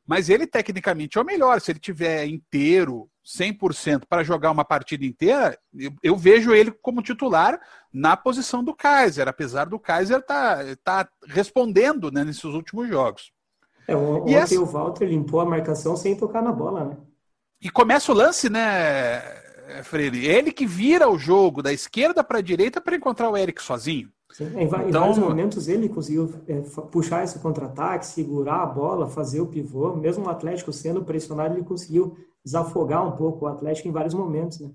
Mas 0.05 0.29
ele, 0.29 0.45
tecnicamente, 0.45 1.17
é 1.17 1.21
o 1.21 1.25
melhor. 1.25 1.60
Se 1.60 1.71
ele 1.71 1.79
tiver 1.79 2.25
inteiro, 2.25 3.10
100% 3.25 4.03
para 4.08 4.23
jogar 4.23 4.51
uma 4.51 4.63
partida 4.63 5.03
inteira, 5.03 5.58
eu, 5.73 5.91
eu, 6.03 6.15
vejo 6.15 6.53
ele 6.53 6.71
como 6.71 7.01
titular 7.01 7.60
na 7.91 8.15
posição 8.15 8.63
do 8.63 8.75
Kaiser, 8.75 9.27
apesar 9.27 9.65
do 9.65 9.79
Kaiser 9.79 10.19
estar 10.19 10.63
tá, 10.84 11.05
tá 11.05 11.10
respondendo 11.27 12.12
né, 12.12 12.23
nesses 12.23 12.43
últimos 12.43 12.88
jogos. 12.88 13.31
É, 13.88 13.95
ontem 13.95 14.36
essa... 14.36 14.60
o 14.60 14.65
Walter 14.65 15.05
limpou 15.05 15.39
a 15.39 15.45
marcação 15.45 15.95
sem 15.95 16.15
tocar 16.15 16.41
na 16.41 16.51
bola, 16.51 16.86
né? 16.86 16.97
E 17.61 17.69
começa 17.69 18.11
o 18.11 18.15
lance, 18.15 18.49
né, 18.49 19.21
Freire? 19.83 20.25
Ele 20.25 20.51
que 20.51 20.65
vira 20.65 21.09
o 21.09 21.17
jogo 21.17 21.61
da 21.61 21.73
esquerda 21.73 22.23
para 22.23 22.39
a 22.39 22.41
direita 22.41 22.79
para 22.79 22.95
encontrar 22.95 23.29
o 23.29 23.37
Eric 23.37 23.61
sozinho. 23.61 24.09
Sim, 24.31 24.51
em, 24.57 24.63
então, 24.65 24.81
em 24.87 24.91
vários 24.91 25.17
momentos 25.17 25.67
ele 25.69 25.87
conseguiu 25.87 26.33
é, 26.47 26.59
puxar 26.91 27.23
esse 27.23 27.39
contra-ataque, 27.39 28.05
segurar 28.05 28.63
a 28.63 28.65
bola, 28.65 29.07
fazer 29.07 29.39
o 29.39 29.47
pivô. 29.47 29.95
Mesmo 29.95 30.25
o 30.25 30.29
Atlético 30.29 30.73
sendo 30.73 31.03
pressionado, 31.03 31.55
ele 31.55 31.63
conseguiu 31.63 32.17
desafogar 32.43 33.07
um 33.07 33.13
pouco 33.13 33.45
o 33.45 33.47
Atlético 33.47 33.87
em 33.87 33.91
vários 33.91 34.13
momentos. 34.13 34.59
Né? 34.59 34.71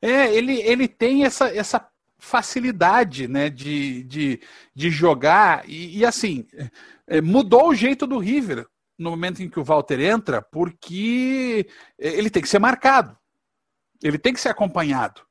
É, 0.00 0.32
ele, 0.32 0.60
ele 0.60 0.86
tem 0.86 1.24
essa, 1.24 1.48
essa 1.48 1.84
facilidade 2.18 3.26
né, 3.26 3.50
de, 3.50 4.04
de, 4.04 4.40
de 4.74 4.90
jogar. 4.90 5.68
E, 5.68 5.98
e 5.98 6.06
assim, 6.06 6.46
é, 7.06 7.20
mudou 7.20 7.70
o 7.70 7.74
jeito 7.74 8.06
do 8.06 8.18
River 8.18 8.66
no 8.98 9.10
momento 9.10 9.42
em 9.42 9.48
que 9.48 9.58
o 9.58 9.64
Walter 9.64 10.00
entra, 10.00 10.40
porque 10.40 11.66
ele 11.98 12.30
tem 12.30 12.42
que 12.42 12.48
ser 12.48 12.58
marcado, 12.58 13.16
ele 14.02 14.18
tem 14.18 14.32
que 14.32 14.40
ser 14.40 14.50
acompanhado. 14.50 15.22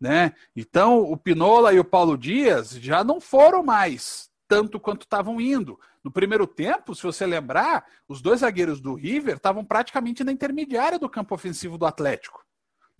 Né? 0.00 0.32
Então, 0.56 1.00
o 1.00 1.16
Pinola 1.16 1.72
e 1.72 1.78
o 1.78 1.84
Paulo 1.84 2.16
Dias 2.16 2.70
já 2.70 3.04
não 3.04 3.20
foram 3.20 3.62
mais 3.62 4.30
tanto 4.48 4.80
quanto 4.80 5.02
estavam 5.02 5.40
indo. 5.40 5.78
No 6.02 6.10
primeiro 6.10 6.46
tempo, 6.46 6.94
se 6.94 7.02
você 7.02 7.26
lembrar, 7.26 7.84
os 8.08 8.22
dois 8.22 8.40
zagueiros 8.40 8.80
do 8.80 8.94
River 8.94 9.36
estavam 9.36 9.64
praticamente 9.64 10.24
na 10.24 10.32
intermediária 10.32 10.98
do 10.98 11.10
campo 11.10 11.34
ofensivo 11.34 11.76
do 11.76 11.84
Atlético 11.84 12.42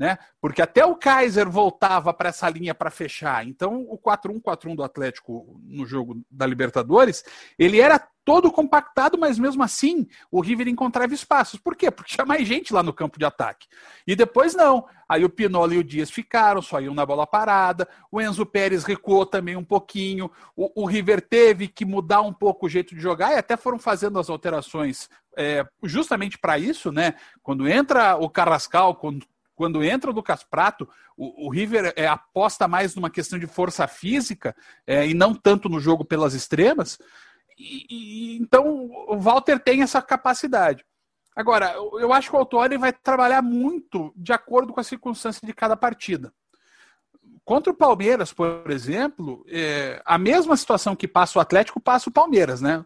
né? 0.00 0.16
Porque 0.40 0.62
até 0.62 0.82
o 0.82 0.96
Kaiser 0.96 1.46
voltava 1.50 2.14
para 2.14 2.30
essa 2.30 2.48
linha 2.48 2.74
para 2.74 2.90
fechar. 2.90 3.46
Então, 3.46 3.84
o 3.86 3.98
4-1-4-1 3.98 4.74
do 4.74 4.82
Atlético 4.82 5.60
no 5.62 5.84
jogo 5.84 6.22
da 6.30 6.46
Libertadores, 6.46 7.22
ele 7.58 7.78
era 7.78 7.98
todo 8.30 8.52
compactado, 8.52 9.18
mas 9.18 9.40
mesmo 9.40 9.60
assim 9.60 10.06
o 10.30 10.40
River 10.40 10.68
encontrava 10.68 11.12
espaços. 11.12 11.58
Por 11.58 11.74
quê? 11.74 11.90
Porque 11.90 12.14
tinha 12.14 12.24
mais 12.24 12.46
gente 12.46 12.72
lá 12.72 12.80
no 12.80 12.92
campo 12.92 13.18
de 13.18 13.24
ataque. 13.24 13.66
E 14.06 14.14
depois 14.14 14.54
não. 14.54 14.86
Aí 15.08 15.24
o 15.24 15.28
Pinola 15.28 15.74
e 15.74 15.78
o 15.78 15.82
Dias 15.82 16.12
ficaram, 16.12 16.62
só 16.62 16.80
iam 16.80 16.94
na 16.94 17.04
bola 17.04 17.26
parada. 17.26 17.88
O 18.08 18.20
Enzo 18.20 18.46
Pérez 18.46 18.84
recuou 18.84 19.26
também 19.26 19.56
um 19.56 19.64
pouquinho. 19.64 20.30
O, 20.54 20.84
o 20.84 20.86
River 20.86 21.20
teve 21.20 21.66
que 21.66 21.84
mudar 21.84 22.20
um 22.20 22.32
pouco 22.32 22.66
o 22.66 22.68
jeito 22.68 22.94
de 22.94 23.00
jogar 23.00 23.32
e 23.32 23.36
até 23.36 23.56
foram 23.56 23.80
fazendo 23.80 24.16
as 24.16 24.30
alterações 24.30 25.10
é, 25.36 25.66
justamente 25.82 26.38
para 26.38 26.56
isso, 26.56 26.92
né? 26.92 27.14
Quando 27.42 27.68
entra 27.68 28.14
o 28.16 28.30
Carrascal, 28.30 28.94
quando 28.94 29.26
quando 29.56 29.84
entra 29.84 30.10
o 30.10 30.14
Lucas 30.14 30.42
Prato, 30.42 30.88
o, 31.14 31.46
o 31.46 31.50
River 31.50 31.92
é, 31.94 32.06
aposta 32.06 32.66
mais 32.66 32.94
numa 32.94 33.10
questão 33.10 33.38
de 33.38 33.46
força 33.46 33.86
física 33.86 34.56
é, 34.86 35.06
e 35.06 35.12
não 35.12 35.34
tanto 35.34 35.68
no 35.68 35.78
jogo 35.78 36.02
pelas 36.02 36.32
extremas. 36.32 36.98
E, 37.60 37.86
e, 37.90 38.36
então 38.38 38.90
o 39.06 39.18
Walter 39.18 39.58
tem 39.58 39.82
essa 39.82 40.00
capacidade. 40.00 40.82
Agora, 41.36 41.74
eu 41.74 42.12
acho 42.12 42.30
que 42.30 42.36
o 42.36 42.38
Autori 42.38 42.78
vai 42.78 42.92
trabalhar 42.92 43.42
muito 43.42 44.12
de 44.16 44.32
acordo 44.32 44.72
com 44.72 44.80
a 44.80 44.84
circunstância 44.84 45.46
de 45.46 45.52
cada 45.52 45.76
partida. 45.76 46.32
Contra 47.44 47.72
o 47.72 47.76
Palmeiras, 47.76 48.32
por 48.32 48.70
exemplo, 48.70 49.44
é, 49.46 50.00
a 50.04 50.16
mesma 50.16 50.56
situação 50.56 50.96
que 50.96 51.06
passa 51.06 51.38
o 51.38 51.42
Atlético 51.42 51.80
passa 51.80 52.08
o 52.08 52.12
Palmeiras, 52.12 52.60
né? 52.60 52.84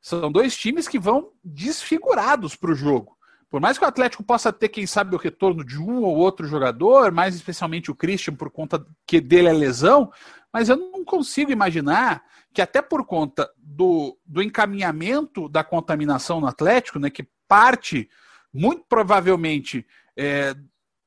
São 0.00 0.30
dois 0.30 0.56
times 0.56 0.88
que 0.88 0.98
vão 0.98 1.32
desfigurados 1.44 2.54
para 2.54 2.70
o 2.70 2.74
jogo. 2.74 3.16
Por 3.50 3.60
mais 3.60 3.76
que 3.76 3.84
o 3.84 3.88
Atlético 3.88 4.24
possa 4.24 4.52
ter, 4.52 4.68
quem 4.68 4.86
sabe, 4.86 5.14
o 5.14 5.18
retorno 5.18 5.64
de 5.64 5.78
um 5.78 6.02
ou 6.02 6.16
outro 6.16 6.46
jogador, 6.46 7.12
mais 7.12 7.34
especialmente 7.34 7.90
o 7.90 7.94
Christian, 7.94 8.34
por 8.34 8.50
conta 8.50 8.84
que 9.06 9.20
dele 9.20 9.48
é 9.48 9.52
lesão, 9.52 10.10
mas 10.52 10.68
eu 10.68 10.76
não 10.76 11.04
consigo 11.04 11.52
imaginar 11.52 12.24
que 12.52 12.62
até 12.62 12.82
por 12.82 13.04
conta 13.06 13.50
do, 13.56 14.18
do 14.24 14.42
encaminhamento 14.42 15.48
da 15.48 15.64
contaminação 15.64 16.40
no 16.40 16.46
Atlético, 16.46 16.98
né, 16.98 17.10
que 17.10 17.26
parte 17.48 18.08
muito 18.52 18.84
provavelmente 18.88 19.86
é, 20.16 20.54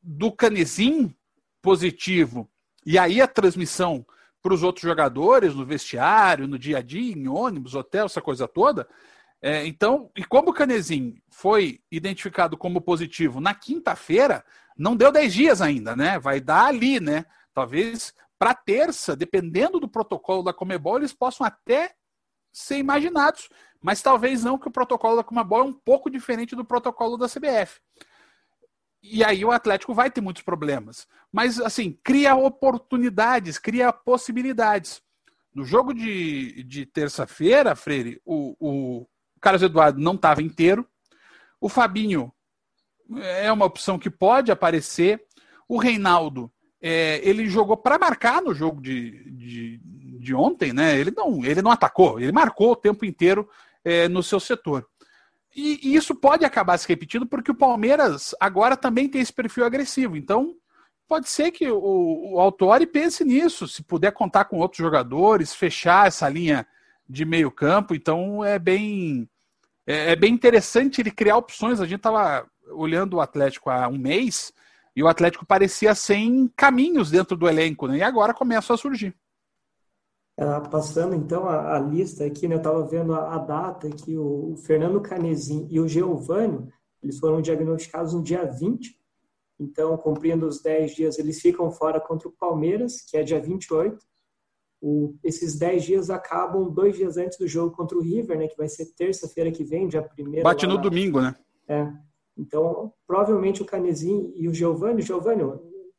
do 0.02 0.32
canezinho 0.32 1.16
positivo, 1.62 2.50
e 2.86 2.98
aí 2.98 3.22
a 3.22 3.28
transmissão 3.28 4.06
para 4.42 4.54
os 4.54 4.62
outros 4.62 4.84
jogadores, 4.84 5.56
no 5.56 5.66
vestiário, 5.66 6.48
no 6.48 6.60
dia 6.60 6.78
a 6.78 6.82
dia, 6.82 7.16
em 7.16 7.28
ônibus, 7.28 7.74
hotel, 7.74 8.06
essa 8.06 8.22
coisa 8.22 8.48
toda, 8.48 8.88
é, 9.42 9.66
então, 9.68 10.10
e 10.16 10.24
como 10.24 10.50
o 10.50 10.54
Canezinho 10.54 11.16
foi 11.30 11.80
identificado 11.92 12.58
como 12.58 12.82
positivo 12.82 13.40
na 13.40 13.54
quinta-feira, 13.54 14.44
não 14.76 14.96
deu 14.96 15.12
10 15.12 15.34
dias 15.34 15.62
ainda, 15.62 15.96
né? 15.96 16.18
Vai 16.18 16.42
dar 16.42 16.66
ali, 16.66 17.00
né? 17.00 17.26
Talvez 17.54 18.14
para 18.38 18.54
terça, 18.54 19.16
dependendo 19.16 19.80
do 19.80 19.88
protocolo 19.88 20.44
da 20.44 20.54
Comebol, 20.54 20.98
eles 20.98 21.14
possam 21.14 21.46
até 21.46 21.96
ser 22.52 22.78
imaginados, 22.78 23.50
mas 23.82 24.02
talvez 24.02 24.44
não, 24.44 24.58
que 24.58 24.68
o 24.68 24.72
protocolo 24.72 25.18
da 25.18 25.24
Comebol 25.24 25.60
é 25.60 25.64
um 25.64 25.74
pouco 25.74 26.10
diferente 26.10 26.56
do 26.56 26.66
protocolo 26.66 27.18
da 27.18 27.28
CBF. 27.28 27.80
E 29.04 29.24
aí 29.24 29.46
o 29.46 29.52
Atlético 29.52 29.94
vai 29.94 30.10
ter 30.10 30.22
muitos 30.22 30.42
problemas. 30.42 31.08
Mas, 31.32 31.60
assim, 31.60 31.98
cria 32.04 32.36
oportunidades, 32.36 33.60
cria 33.60 33.94
possibilidades. 33.94 35.02
No 35.54 35.64
jogo 35.64 35.94
de, 35.94 36.64
de 36.64 36.86
terça-feira, 36.86 37.76
Freire, 37.76 38.20
o, 38.26 38.56
o 38.60 39.08
Carlos 39.40 39.62
Eduardo 39.62 40.02
não 40.02 40.16
estava 40.16 40.42
inteiro. 40.42 40.88
O 41.62 41.70
Fabinho 41.70 42.34
é 43.18 43.52
uma 43.52 43.66
opção 43.66 44.00
que 44.00 44.10
pode 44.10 44.52
aparecer. 44.52 45.24
O 45.68 45.78
Reinaldo, 45.78 46.52
é, 46.82 47.20
ele 47.28 47.48
jogou 47.48 47.78
para 47.78 47.98
marcar 47.98 48.42
no 48.42 48.54
jogo 48.54 48.82
de, 48.82 49.24
de, 49.32 49.80
de, 50.20 50.36
ontem, 50.36 50.74
né? 50.74 50.98
Ele 50.98 51.12
não, 51.12 51.44
ele 51.44 51.62
não 51.62 51.72
atacou, 51.72 52.20
ele 52.20 52.32
marcou 52.32 52.72
o 52.72 52.76
tempo 52.76 53.06
inteiro 53.06 53.50
é, 53.84 54.08
no 54.08 54.22
seu 54.22 54.40
setor. 54.40 54.88
E, 55.56 55.80
e, 55.82 55.96
isso 55.96 56.14
pode 56.14 56.44
acabar 56.44 56.78
se 56.78 56.88
repetindo 56.88 57.26
porque 57.26 57.52
o 57.52 57.56
Palmeiras 57.56 58.36
agora 58.40 58.76
também 58.76 59.08
tem 59.08 59.22
esse 59.22 59.32
perfil 59.32 59.66
agressivo. 59.66 60.18
Então, 60.18 60.56
pode 61.08 61.30
ser 61.30 61.52
que 61.52 61.70
o, 61.72 62.34
o 62.34 62.40
Autori 62.40 62.86
pense 62.86 63.24
nisso, 63.24 63.68
se 63.68 63.82
puder 63.82 64.12
contar 64.12 64.46
com 64.46 64.60
outros 64.60 64.80
jogadores, 64.80 65.56
fechar 65.56 66.08
essa 66.08 66.28
linha 66.28 66.68
de 67.08 67.24
meio 67.24 67.50
campo. 67.50 67.96
Então, 67.96 68.44
é 68.44 68.60
bem, 68.60 69.30
é, 69.88 70.12
é 70.12 70.16
bem 70.16 70.34
interessante 70.34 71.00
ele 71.00 71.12
criar 71.12 71.38
opções. 71.38 71.80
A 71.80 71.86
gente 71.86 72.00
estava 72.00 72.46
olhando 72.72 73.16
o 73.16 73.22
Atlético 73.22 73.70
há 73.70 73.88
um 73.88 73.98
mês 73.98 74.52
e 74.96 75.04
o 75.04 75.08
Atlético 75.08 75.46
parecia 75.46 75.94
sem 75.94 76.48
caminhos 76.56 77.12
dentro 77.12 77.36
do 77.36 77.48
elenco, 77.48 77.88
né? 77.88 77.98
E 77.98 78.04
agora 78.04 78.34
começa 78.34 78.74
a 78.74 78.78
surgir. 78.78 79.16
Ah, 80.38 80.62
passando 80.62 81.16
então 81.16 81.48
a, 81.48 81.78
a, 81.78 81.80
lista 81.80 82.26
aqui, 82.26 82.48
né, 82.48 82.56
eu 82.56 82.60
estava 82.60 82.86
vendo 82.86 83.14
a, 83.14 83.36
a, 83.36 83.38
data 83.38 83.90
que 83.90 84.18
o, 84.18 84.52
o 84.52 84.58
Fernando 84.58 85.00
Canezin 85.00 85.66
e 85.72 85.80
o 85.80 85.88
Geovânio, 85.88 86.68
eles 87.02 87.20
foram 87.20 87.42
diagnosticados 87.42 88.14
no 88.14 88.22
dia 88.22 88.44
20, 88.44 89.00
então, 89.60 89.96
cumprindo 89.98 90.46
os 90.48 90.62
10 90.62 90.96
dias, 90.96 91.20
eles 91.20 91.42
ficam 91.42 91.72
fora 91.72 92.00
contra 92.00 92.28
o 92.28 92.32
Palmeiras, 92.32 93.02
que 93.02 93.16
é 93.16 93.24
dia 93.24 93.40
28. 93.40 93.98
O, 94.82 95.16
esses 95.24 95.58
10 95.58 95.84
dias 95.84 96.10
acabam 96.10 96.70
dois 96.70 96.96
dias 96.96 97.18
antes 97.18 97.38
do 97.38 97.48
jogo 97.48 97.76
contra 97.76 97.98
o 97.98 98.02
River, 98.02 98.38
né, 98.38 98.48
que 98.48 98.58
vai 98.58 98.68
ser 98.68 98.94
terça-feira 98.94 99.52
que 99.52 99.64
vem, 99.64 99.88
dia 99.88 100.08
1 100.20 100.44
Bate 100.44 100.68
no 100.68 100.78
domingo, 100.78 101.22
né? 101.22 101.36
É. 101.68 101.92
Então, 102.38 102.94
provavelmente 103.08 103.62
o 103.62 103.66
Canezinho 103.66 104.32
e 104.36 104.48
o 104.48 104.54
Giovanni, 104.54 105.02
o 105.02 105.06
Giovanni 105.06 105.44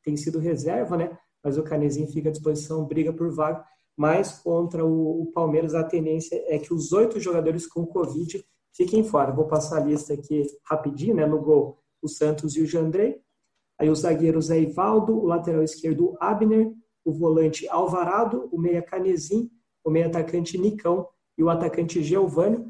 tem 0.02 0.16
sido 0.16 0.38
reserva, 0.38 0.96
né? 0.96 1.18
Mas 1.42 1.56
o 1.56 1.62
Canezinho 1.62 2.08
fica 2.08 2.28
à 2.28 2.32
disposição, 2.32 2.84
briga 2.84 3.12
por 3.12 3.30
vaga. 3.30 3.64
Mas 3.96 4.38
contra 4.40 4.84
o, 4.84 5.22
o 5.22 5.32
Palmeiras, 5.32 5.74
a 5.74 5.82
tendência 5.82 6.42
é 6.48 6.58
que 6.58 6.74
os 6.74 6.92
oito 6.92 7.18
jogadores 7.18 7.66
com 7.66 7.86
Covid 7.86 8.44
fiquem 8.74 9.02
fora. 9.02 9.32
Vou 9.32 9.46
passar 9.46 9.78
a 9.78 9.84
lista 9.84 10.12
aqui 10.12 10.46
rapidinho, 10.64 11.14
né? 11.14 11.24
No 11.24 11.40
gol, 11.40 11.78
o 12.02 12.08
Santos 12.08 12.56
e 12.56 12.60
o 12.60 12.66
Jandrei. 12.66 13.20
Aí 13.78 13.88
os 13.88 14.00
zagueiros 14.00 14.50
é 14.50 14.60
Ivaldo, 14.60 15.18
o 15.18 15.26
lateral 15.26 15.62
esquerdo 15.62 16.16
Abner, 16.20 16.72
o 17.04 17.12
volante 17.12 17.68
Alvarado, 17.68 18.48
o 18.52 18.58
meia 18.58 18.82
Canezinho, 18.82 19.50
o 19.84 19.90
meia 19.90 20.06
atacante 20.06 20.58
Nicão 20.58 21.08
e 21.38 21.42
o 21.42 21.48
atacante 21.48 22.02
Giovanni. 22.02 22.64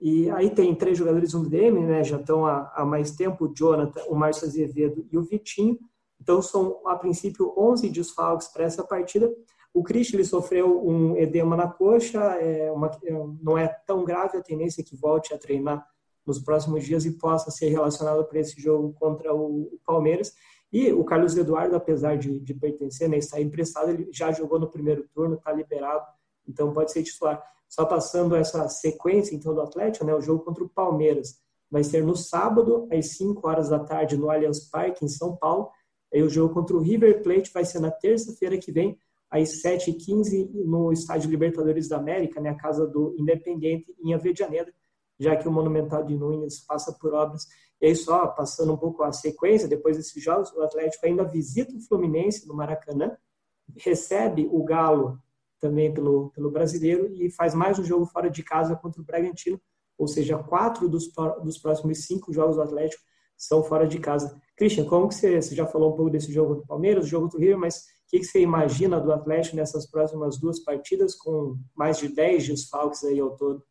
E 0.00 0.30
aí 0.30 0.48
tem 0.50 0.74
três 0.74 0.96
jogadores 0.96 1.34
no 1.34 1.48
DM, 1.48 1.84
né? 1.84 2.02
Já 2.02 2.18
estão 2.18 2.46
há, 2.46 2.72
há 2.74 2.84
mais 2.84 3.10
tempo, 3.10 3.44
o 3.44 3.54
Jonathan, 3.54 4.02
o 4.08 4.14
Márcio 4.14 4.46
Azevedo 4.46 5.06
e 5.12 5.18
o 5.18 5.22
Vitinho. 5.22 5.78
Então 6.20 6.40
são, 6.40 6.80
a 6.86 6.96
princípio, 6.96 7.52
11 7.56 7.88
desfalques 7.90 8.48
para 8.48 8.64
essa 8.64 8.82
partida. 8.82 9.30
O 9.72 9.82
Christian 9.82 10.24
sofreu 10.24 10.84
um 10.84 11.16
edema 11.16 11.56
na 11.56 11.68
coxa, 11.68 12.18
é 12.18 12.72
uma, 12.72 12.90
é, 13.04 13.12
não 13.42 13.56
é 13.56 13.68
tão 13.86 14.04
grave 14.04 14.36
a 14.36 14.42
tendência 14.42 14.82
que 14.82 14.96
volte 14.96 15.32
a 15.32 15.38
treinar 15.38 15.86
nos 16.26 16.38
próximos 16.38 16.84
dias 16.84 17.04
e 17.04 17.12
possa 17.12 17.50
ser 17.50 17.68
relacionado 17.68 18.24
para 18.24 18.40
esse 18.40 18.60
jogo 18.60 18.92
contra 18.94 19.34
o 19.34 19.78
Palmeiras. 19.84 20.32
E 20.72 20.92
o 20.92 21.04
Carlos 21.04 21.36
Eduardo, 21.36 21.74
apesar 21.76 22.16
de, 22.16 22.38
de 22.40 22.54
pertencer, 22.54 23.08
né, 23.08 23.18
estar 23.18 23.40
emprestado, 23.40 23.90
ele 23.90 24.08
já 24.12 24.30
jogou 24.32 24.58
no 24.58 24.70
primeiro 24.70 25.06
turno, 25.12 25.34
está 25.34 25.52
liberado, 25.52 26.04
então 26.46 26.72
pode 26.72 26.92
ser 26.92 27.02
titular. 27.02 27.42
Só 27.70 27.86
passando 27.86 28.34
essa 28.34 28.68
sequência, 28.68 29.32
então, 29.34 29.54
do 29.54 29.60
Atlético, 29.60 30.04
né, 30.04 30.12
o 30.12 30.20
jogo 30.20 30.44
contra 30.44 30.64
o 30.64 30.68
Palmeiras 30.68 31.40
vai 31.70 31.84
ser 31.84 32.04
no 32.04 32.16
sábado, 32.16 32.88
às 32.90 33.16
5 33.16 33.46
horas 33.46 33.68
da 33.68 33.78
tarde, 33.78 34.16
no 34.16 34.28
Allianz 34.28 34.68
Parque, 34.68 35.04
em 35.04 35.08
São 35.08 35.36
Paulo. 35.36 35.70
Aí 36.12 36.20
o 36.20 36.28
jogo 36.28 36.52
contra 36.52 36.76
o 36.76 36.80
River 36.80 37.22
Plate 37.22 37.52
vai 37.54 37.64
ser 37.64 37.78
na 37.78 37.92
terça-feira 37.92 38.58
que 38.58 38.72
vem, 38.72 38.98
às 39.30 39.62
7h15, 39.62 40.50
no 40.64 40.92
Estádio 40.92 41.30
Libertadores 41.30 41.88
da 41.88 41.96
América, 41.98 42.40
né, 42.40 42.50
a 42.50 42.56
casa 42.56 42.84
do 42.88 43.14
Independente, 43.16 43.94
em 44.02 44.12
Avedianeda, 44.12 44.74
já 45.16 45.36
que 45.36 45.46
o 45.46 45.52
Monumental 45.52 46.02
de 46.02 46.16
Nunes 46.16 46.58
passa 46.58 46.92
por 46.92 47.14
obras. 47.14 47.46
E 47.80 47.86
aí, 47.86 47.94
só 47.94 48.26
passando 48.26 48.72
um 48.72 48.76
pouco 48.76 49.04
a 49.04 49.12
sequência, 49.12 49.68
depois 49.68 49.96
desses 49.96 50.20
jogos, 50.20 50.52
o 50.52 50.60
Atlético 50.62 51.06
ainda 51.06 51.22
visita 51.22 51.72
o 51.72 51.80
Fluminense 51.80 52.48
no 52.48 52.54
Maracanã, 52.54 53.16
recebe 53.76 54.48
o 54.50 54.64
Galo 54.64 55.20
também 55.60 55.92
pelo, 55.92 56.30
pelo 56.30 56.50
brasileiro 56.50 57.12
e 57.14 57.30
faz 57.30 57.54
mais 57.54 57.78
um 57.78 57.84
jogo 57.84 58.06
fora 58.06 58.30
de 58.30 58.42
casa 58.42 58.74
contra 58.76 59.00
o 59.00 59.04
Bragantino, 59.04 59.60
ou 59.98 60.08
seja, 60.08 60.38
quatro 60.38 60.88
dos, 60.88 61.12
dos 61.42 61.58
próximos 61.58 62.06
cinco 62.06 62.32
jogos 62.32 62.56
do 62.56 62.62
Atlético 62.62 63.02
são 63.36 63.62
fora 63.62 63.86
de 63.86 63.98
casa. 63.98 64.40
Christian, 64.56 64.84
como 64.86 65.08
que 65.08 65.14
você, 65.14 65.40
você 65.40 65.54
já 65.54 65.66
falou 65.66 65.92
um 65.92 65.96
pouco 65.96 66.10
desse 66.10 66.32
jogo 66.32 66.56
do 66.56 66.66
Palmeiras, 66.66 67.04
do 67.04 67.10
jogo 67.10 67.28
do 67.28 67.38
Rio, 67.38 67.58
mas 67.58 67.76
o 67.76 68.10
que, 68.10 68.18
que 68.18 68.24
você 68.24 68.40
imagina 68.40 69.00
do 69.00 69.12
Atlético 69.12 69.56
nessas 69.56 69.90
próximas 69.90 70.38
duas 70.38 70.58
partidas 70.60 71.14
com 71.14 71.56
mais 71.74 71.98
de 71.98 72.08
10 72.08 72.48
desfalques 72.48 73.04
aí 73.04 73.20
ao 73.20 73.36
todo? 73.36 73.62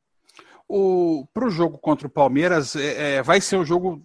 Para 1.33 1.47
o 1.47 1.49
jogo 1.49 1.77
contra 1.77 2.07
o 2.07 2.11
Palmeiras, 2.11 2.75
é, 2.75 3.15
é, 3.15 3.23
vai 3.23 3.41
ser 3.41 3.57
um 3.57 3.65
jogo 3.65 4.03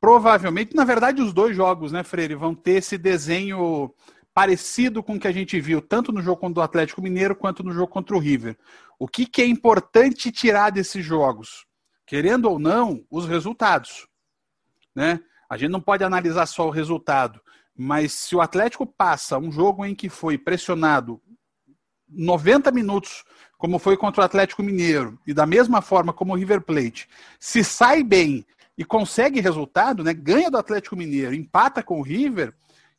provavelmente, 0.00 0.74
na 0.74 0.84
verdade, 0.84 1.22
os 1.22 1.32
dois 1.32 1.56
jogos, 1.56 1.92
né, 1.92 2.02
Freire, 2.02 2.34
vão 2.34 2.54
ter 2.54 2.78
esse 2.78 2.96
desenho 2.96 3.92
parecido 4.36 5.02
com 5.02 5.14
o 5.14 5.18
que 5.18 5.26
a 5.26 5.32
gente 5.32 5.58
viu 5.58 5.80
tanto 5.80 6.12
no 6.12 6.20
jogo 6.20 6.38
contra 6.38 6.60
o 6.60 6.62
Atlético 6.62 7.00
Mineiro 7.00 7.34
quanto 7.34 7.62
no 7.62 7.72
jogo 7.72 7.88
contra 7.88 8.14
o 8.14 8.18
River. 8.18 8.54
O 8.98 9.08
que, 9.08 9.24
que 9.24 9.40
é 9.40 9.46
importante 9.46 10.30
tirar 10.30 10.68
desses 10.68 11.02
jogos? 11.02 11.64
Querendo 12.04 12.50
ou 12.50 12.58
não, 12.58 13.02
os 13.10 13.24
resultados. 13.24 14.06
Né? 14.94 15.20
A 15.48 15.56
gente 15.56 15.70
não 15.70 15.80
pode 15.80 16.04
analisar 16.04 16.44
só 16.44 16.66
o 16.66 16.70
resultado, 16.70 17.40
mas 17.74 18.12
se 18.12 18.36
o 18.36 18.42
Atlético 18.42 18.84
passa 18.84 19.38
um 19.38 19.50
jogo 19.50 19.86
em 19.86 19.94
que 19.94 20.10
foi 20.10 20.36
pressionado 20.36 21.18
90 22.06 22.70
minutos, 22.72 23.24
como 23.56 23.78
foi 23.78 23.96
contra 23.96 24.20
o 24.20 24.24
Atlético 24.26 24.62
Mineiro, 24.62 25.18
e 25.26 25.32
da 25.32 25.46
mesma 25.46 25.80
forma 25.80 26.12
como 26.12 26.34
o 26.34 26.36
River 26.36 26.60
Plate, 26.60 27.08
se 27.40 27.64
sai 27.64 28.04
bem 28.04 28.44
e 28.76 28.84
consegue 28.84 29.40
resultado, 29.40 30.04
né, 30.04 30.12
ganha 30.12 30.50
do 30.50 30.58
Atlético 30.58 30.94
Mineiro, 30.94 31.34
empata 31.34 31.82
com 31.82 32.00
o 32.00 32.02
River, 32.02 32.54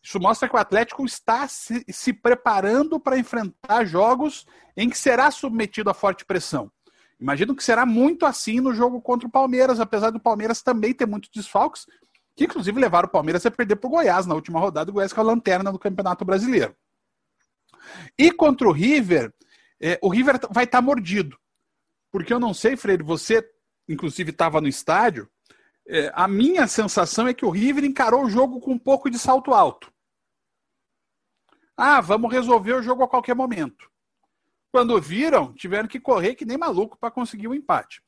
isso 0.07 0.21
mostra 0.21 0.47
que 0.47 0.55
o 0.55 0.59
Atlético 0.59 1.03
está 1.05 1.49
se, 1.49 1.83
se 1.89 2.13
preparando 2.13 2.97
para 2.97 3.17
enfrentar 3.17 3.83
jogos 3.83 4.45
em 4.77 4.89
que 4.89 4.97
será 4.97 5.29
submetido 5.29 5.89
a 5.89 5.93
forte 5.93 6.23
pressão. 6.23 6.71
Imagino 7.19 7.53
que 7.53 7.61
será 7.61 7.85
muito 7.85 8.25
assim 8.25 8.61
no 8.61 8.73
jogo 8.73 9.01
contra 9.01 9.27
o 9.27 9.31
Palmeiras, 9.31 9.81
apesar 9.81 10.11
do 10.11 10.19
Palmeiras 10.19 10.61
também 10.61 10.93
ter 10.93 11.05
muitos 11.05 11.29
desfalques, 11.29 11.85
que 12.37 12.45
inclusive 12.45 12.79
levaram 12.79 13.09
o 13.09 13.11
Palmeiras 13.11 13.45
a 13.45 13.51
perder 13.51 13.75
para 13.75 13.87
o 13.89 13.91
Goiás 13.91 14.25
na 14.25 14.33
última 14.33 14.61
rodada, 14.61 14.89
o 14.89 14.93
Goiás 14.93 15.11
que 15.11 15.19
é 15.19 15.23
a 15.23 15.25
lanterna 15.25 15.73
do 15.73 15.79
Campeonato 15.79 16.23
Brasileiro. 16.23 16.73
E 18.17 18.31
contra 18.31 18.65
o 18.65 18.71
River, 18.71 19.33
é, 19.77 19.99
o 20.01 20.07
River 20.07 20.39
vai 20.49 20.63
estar 20.63 20.77
tá 20.77 20.81
mordido. 20.81 21.37
Porque 22.13 22.31
eu 22.31 22.39
não 22.39 22.53
sei, 22.53 22.77
Freire, 22.77 23.03
você 23.03 23.45
inclusive 23.89 24.31
estava 24.31 24.61
no 24.61 24.69
estádio, 24.69 25.29
é, 25.85 26.09
a 26.15 26.29
minha 26.29 26.65
sensação 26.65 27.27
é 27.27 27.33
que 27.33 27.43
o 27.43 27.49
River 27.49 27.83
encarou 27.83 28.23
o 28.23 28.29
jogo 28.29 28.61
com 28.61 28.71
um 28.71 28.79
pouco 28.79 29.09
de 29.09 29.19
salto 29.19 29.53
alto. 29.53 29.91
Ah, 31.77 32.01
vamos 32.01 32.33
resolver 32.33 32.73
o 32.73 32.81
jogo 32.81 33.03
a 33.03 33.07
qualquer 33.07 33.35
momento. 33.35 33.87
Quando 34.71 34.99
viram, 34.99 35.53
tiveram 35.53 35.87
que 35.87 35.99
correr 35.99 36.33
que 36.33 36.43
nem 36.43 36.57
maluco 36.57 36.97
para 36.97 37.11
conseguir 37.11 37.47
o 37.47 37.51
um 37.51 37.53
empate. 37.53 38.01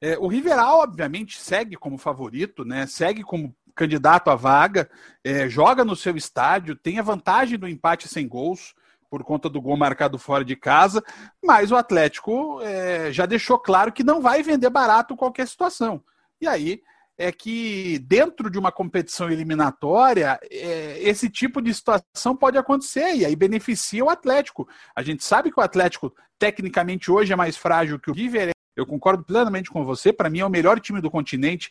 É, 0.00 0.18
o 0.18 0.26
Riveral, 0.26 0.80
obviamente, 0.80 1.40
segue 1.40 1.76
como 1.76 1.96
favorito, 1.96 2.62
né? 2.62 2.86
segue 2.86 3.22
como 3.22 3.56
candidato 3.74 4.30
à 4.30 4.34
vaga, 4.34 4.88
é, 5.24 5.48
joga 5.48 5.84
no 5.84 5.96
seu 5.96 6.14
estádio, 6.16 6.76
tem 6.76 6.98
a 6.98 7.02
vantagem 7.02 7.58
do 7.58 7.66
empate 7.66 8.06
sem 8.06 8.28
gols, 8.28 8.74
por 9.10 9.24
conta 9.24 9.48
do 9.48 9.60
gol 9.60 9.76
marcado 9.76 10.18
fora 10.18 10.44
de 10.44 10.56
casa, 10.56 11.02
mas 11.42 11.72
o 11.72 11.76
Atlético 11.76 12.60
é, 12.62 13.12
já 13.12 13.26
deixou 13.26 13.58
claro 13.58 13.92
que 13.92 14.04
não 14.04 14.20
vai 14.20 14.42
vender 14.42 14.68
barato 14.70 15.16
qualquer 15.16 15.48
situação. 15.48 16.02
E 16.40 16.46
aí 16.46 16.82
é 17.16 17.30
que 17.30 17.98
dentro 18.00 18.50
de 18.50 18.58
uma 18.58 18.72
competição 18.72 19.30
eliminatória, 19.30 20.38
é, 20.50 20.98
esse 21.00 21.30
tipo 21.30 21.62
de 21.62 21.72
situação 21.72 22.36
pode 22.36 22.58
acontecer 22.58 23.14
e 23.14 23.24
aí 23.24 23.36
beneficia 23.36 24.04
o 24.04 24.10
Atlético. 24.10 24.68
A 24.94 25.02
gente 25.02 25.24
sabe 25.24 25.50
que 25.50 25.58
o 25.58 25.62
Atlético, 25.62 26.12
tecnicamente, 26.38 27.10
hoje 27.10 27.32
é 27.32 27.36
mais 27.36 27.56
frágil 27.56 27.98
que 27.98 28.10
o 28.10 28.14
River. 28.14 28.50
Eu 28.76 28.84
concordo 28.84 29.22
plenamente 29.22 29.70
com 29.70 29.84
você. 29.84 30.12
Para 30.12 30.28
mim, 30.28 30.40
é 30.40 30.46
o 30.46 30.50
melhor 30.50 30.80
time 30.80 31.00
do 31.00 31.10
continente. 31.10 31.70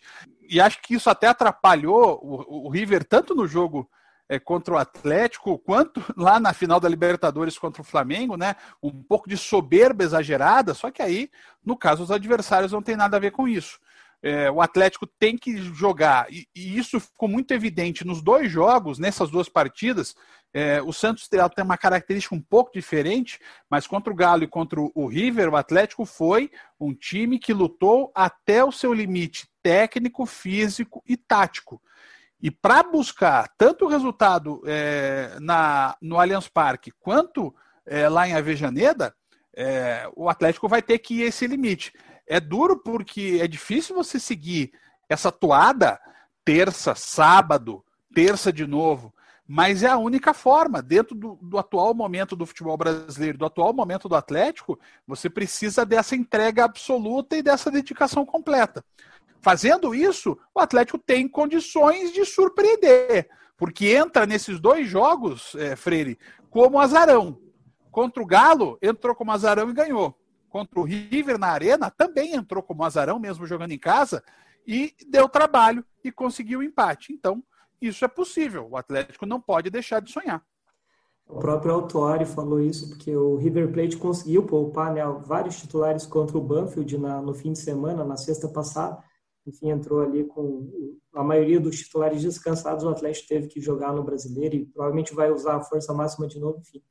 e 0.50 0.62
acho 0.62 0.82
que 0.82 0.96
isso 0.96 1.10
até 1.10 1.28
atrapalhou 1.28 2.20
o, 2.24 2.68
o 2.68 2.70
River 2.70 3.04
tanto 3.04 3.36
no 3.36 3.46
jogo 3.46 3.90
é, 4.30 4.40
contra 4.40 4.74
o 4.74 4.78
Atlético, 4.78 5.60
quanto 5.60 6.02
lá 6.16 6.40
na 6.40 6.54
final 6.54 6.80
da 6.80 6.88
Libertadores 6.88 7.58
contra 7.58 7.82
o 7.82 7.86
Flamengo, 7.86 8.38
né? 8.38 8.56
Um 8.82 9.04
pouco 9.04 9.28
de 9.28 9.38
soberba 9.38 10.04
exagerada, 10.04 10.74
só 10.74 10.90
que 10.90 11.02
aí, 11.02 11.30
no 11.66 11.76
caso, 11.76 12.04
os 12.04 12.12
adversários 12.12 12.72
não 12.72 12.82
tem 12.82 12.96
nada 12.96 13.18
a 13.18 13.20
ver 13.20 13.32
com 13.32 13.48
isso. 13.48 13.80
É, 14.26 14.50
o 14.50 14.62
Atlético 14.62 15.06
tem 15.06 15.38
que 15.38 15.58
jogar, 15.58 16.32
e, 16.32 16.48
e, 16.56 16.78
isso 16.78 16.98
ficou 16.98 17.28
muito 17.28 17.54
evidente 17.54 18.08
nos 18.08 18.22
dois 18.22 18.50
jogos, 18.50 18.98
nessas 18.98 19.30
duas 19.30 19.50
partidas. 19.50 20.16
É, 20.54 20.82
o 20.82 20.94
Santos 20.94 21.28
tem 21.28 21.42
uma 21.62 21.78
característica 21.78 22.34
um 22.34 22.42
pouco 22.42 22.72
diferente, 22.72 23.38
mas 23.70 23.86
contra 23.86 24.14
o 24.14 24.16
Galo 24.16 24.44
e 24.44 24.48
contra 24.48 24.80
o 24.80 25.08
River, 25.08 25.50
o 25.50 25.58
Atlético 25.58 26.06
foi 26.06 26.50
um 26.80 26.94
time 26.94 27.38
que 27.38 27.52
lutou 27.52 28.14
até 28.16 28.64
o 28.64 28.72
seu 28.72 28.94
limite 28.94 29.46
técnico, 29.62 30.26
físico 30.26 31.04
e 31.06 31.18
tático. 31.18 31.82
E 32.42 32.50
para 32.50 32.84
buscar 32.84 33.50
tanto 33.58 33.86
o 33.86 33.90
resultado 33.90 34.62
é, 34.66 35.38
na, 35.42 35.98
no 36.02 36.18
Allianz 36.18 36.48
Parque 36.48 36.92
quanto 37.00 37.54
é, 37.86 38.08
lá 38.08 38.28
em 38.28 38.36
Avejaneda, 38.36 39.14
é, 39.56 40.10
o 40.16 40.30
Atlético 40.30 40.70
vai 40.70 40.82
ter 40.82 41.00
que 41.00 41.16
ir 41.16 41.24
esse 41.24 41.46
limite. 41.46 41.92
É 42.28 42.40
duro 42.40 42.78
porque 42.78 43.40
é 43.42 43.48
difícil 43.48 43.96
você 43.96 44.20
seguir 44.20 44.72
essa 45.10 45.32
toada 45.32 46.00
terça, 46.46 46.94
sábado, 46.96 47.84
terça 48.14 48.52
de 48.52 48.68
novo, 48.68 49.14
mas 49.48 49.84
é 49.84 49.88
a 49.88 49.98
única 49.98 50.34
forma. 50.34 50.82
Dentro 50.82 51.16
do, 51.16 51.38
do 51.42 51.58
atual 51.58 51.94
momento 51.94 52.36
do 52.36 52.46
futebol 52.46 52.78
brasileiro, 52.78 53.38
do 53.38 53.46
atual 53.46 53.74
momento 53.74 54.08
do 54.08 54.16
Atlético, 54.16 54.80
você 55.08 55.30
precisa 55.30 55.86
dessa 55.86 56.16
entrega 56.16 56.66
absoluta 56.66 57.36
e 57.36 57.44
dessa 57.44 57.70
dedicação 57.70 58.26
completa. 58.26 58.84
Fazendo 59.42 59.94
isso, 59.94 60.38
o 60.56 60.60
Atlético 60.60 60.98
tem 60.98 61.28
condições 61.28 62.14
de 62.14 62.26
surpreender, 62.26 63.30
porque 63.58 63.88
entra 63.88 64.26
nesses 64.26 64.60
dois 64.60 64.88
jogos, 64.88 65.54
é, 65.56 65.76
Freire, 65.76 66.18
como 66.50 66.80
azarão. 66.80 67.40
Contra 67.92 68.24
o 68.24 68.26
Galo, 68.26 68.78
entrou 68.82 69.14
como 69.14 69.32
azarão 69.32 69.70
e 69.70 69.74
ganhou. 69.74 70.18
Contra 70.54 70.80
o 70.80 70.84
River 70.84 71.40
na 71.40 71.48
Arena, 71.48 71.90
também 71.90 72.36
entrou 72.36 72.62
como 72.62 72.84
azarão, 72.84 73.18
mesmo 73.18 73.48
jogando 73.48 73.72
em 73.72 73.80
casa, 73.80 74.24
e 74.68 74.94
deu 75.10 75.28
trabalho 75.28 75.84
e 76.04 76.12
conseguiu 76.12 76.60
o 76.60 76.64
empate. 76.64 77.12
Então, 77.12 77.44
isso 77.82 78.06
é 78.06 78.08
possível. 78.08 78.68
O 78.70 78.78
Atlético 78.78 79.26
não 79.26 79.42
pode 79.42 79.72
deixar 79.72 80.00
de 80.00 80.12
sonhar. 80.12 80.46
O 81.28 81.40
próprio 81.40 81.74
Autuari 81.74 82.24
falou 82.24 82.62
isso 82.62 82.88
porque 82.90 83.16
o 83.16 83.36
River 83.36 83.72
Plate 83.72 83.98
conseguiu 83.98 84.46
poupar 84.46 84.94
né, 84.94 85.02
vários 85.26 85.60
titulares 85.60 86.06
contra 86.06 86.38
o 86.38 86.42
Banfield 86.42 87.00
na, 87.00 87.20
no 87.20 87.34
fim 87.34 87.54
de 87.54 87.58
semana, 87.58 88.06
na 88.06 88.16
sexta 88.16 88.48
passada, 88.48 89.04
enfim, 89.48 89.72
entrou 89.72 90.02
ali 90.04 90.24
com 90.24 90.70
a 91.16 91.24
maioria 91.24 91.60
dos 91.60 91.80
titulares 91.80 92.22
descansados, 92.22 92.84
o 92.84 92.90
Atlético 92.90 93.28
teve 93.28 93.48
que 93.48 93.60
jogar 93.60 93.92
no 93.92 94.04
Brasileiro 94.04 94.56
e 94.56 94.66
provavelmente 94.68 95.16
vai 95.16 95.32
usar 95.32 95.56
a 95.56 95.62
força 95.64 95.92
máxima 95.96 96.28
de 96.28 96.40
novo, 96.40 96.60
enfim. 96.60 96.84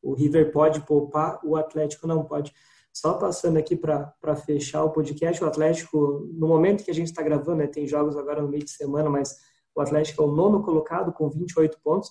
O 0.00 0.14
River 0.14 0.52
pode 0.52 0.80
poupar, 0.82 1.40
o 1.44 1.56
Atlético 1.56 2.06
não 2.06 2.24
pode. 2.24 2.54
Só 2.92 3.14
passando 3.14 3.58
aqui 3.58 3.76
para 3.76 4.36
fechar 4.44 4.84
o 4.84 4.90
podcast, 4.90 5.42
o 5.42 5.46
Atlético, 5.46 6.28
no 6.32 6.48
momento 6.48 6.84
que 6.84 6.90
a 6.90 6.94
gente 6.94 7.08
está 7.08 7.22
gravando, 7.22 7.58
né, 7.58 7.66
tem 7.66 7.86
jogos 7.86 8.16
agora 8.16 8.42
no 8.42 8.48
meio 8.48 8.64
de 8.64 8.70
semana, 8.70 9.08
mas 9.08 9.36
o 9.74 9.80
Atlético 9.80 10.22
é 10.22 10.26
o 10.26 10.32
nono 10.32 10.62
colocado 10.62 11.12
com 11.12 11.30
28 11.30 11.78
pontos. 11.82 12.10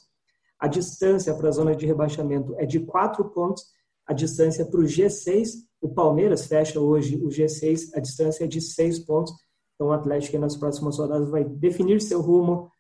A 0.59 0.67
distância 0.67 1.33
para 1.33 1.49
a 1.49 1.51
zona 1.51 1.75
de 1.75 1.85
rebaixamento 1.85 2.55
é 2.57 2.65
de 2.65 2.79
4 2.79 3.25
pontos. 3.31 3.63
A 4.05 4.13
distância 4.13 4.65
para 4.65 4.79
o 4.79 4.83
G6, 4.83 5.49
o 5.81 5.89
Palmeiras 5.89 6.45
fecha 6.45 6.79
hoje 6.79 7.17
o 7.17 7.27
G6, 7.27 7.89
a 7.93 7.99
distância 7.99 8.45
é 8.45 8.47
de 8.47 8.61
6 8.61 8.99
pontos. 8.99 9.33
Então, 9.75 9.87
o 9.87 9.91
Atlético 9.91 10.39
nas 10.39 10.55
próximas 10.55 10.97
rodadas 10.97 11.29
vai 11.29 11.43
definir 11.43 12.01
seu 12.01 12.21
rumo 12.21 12.71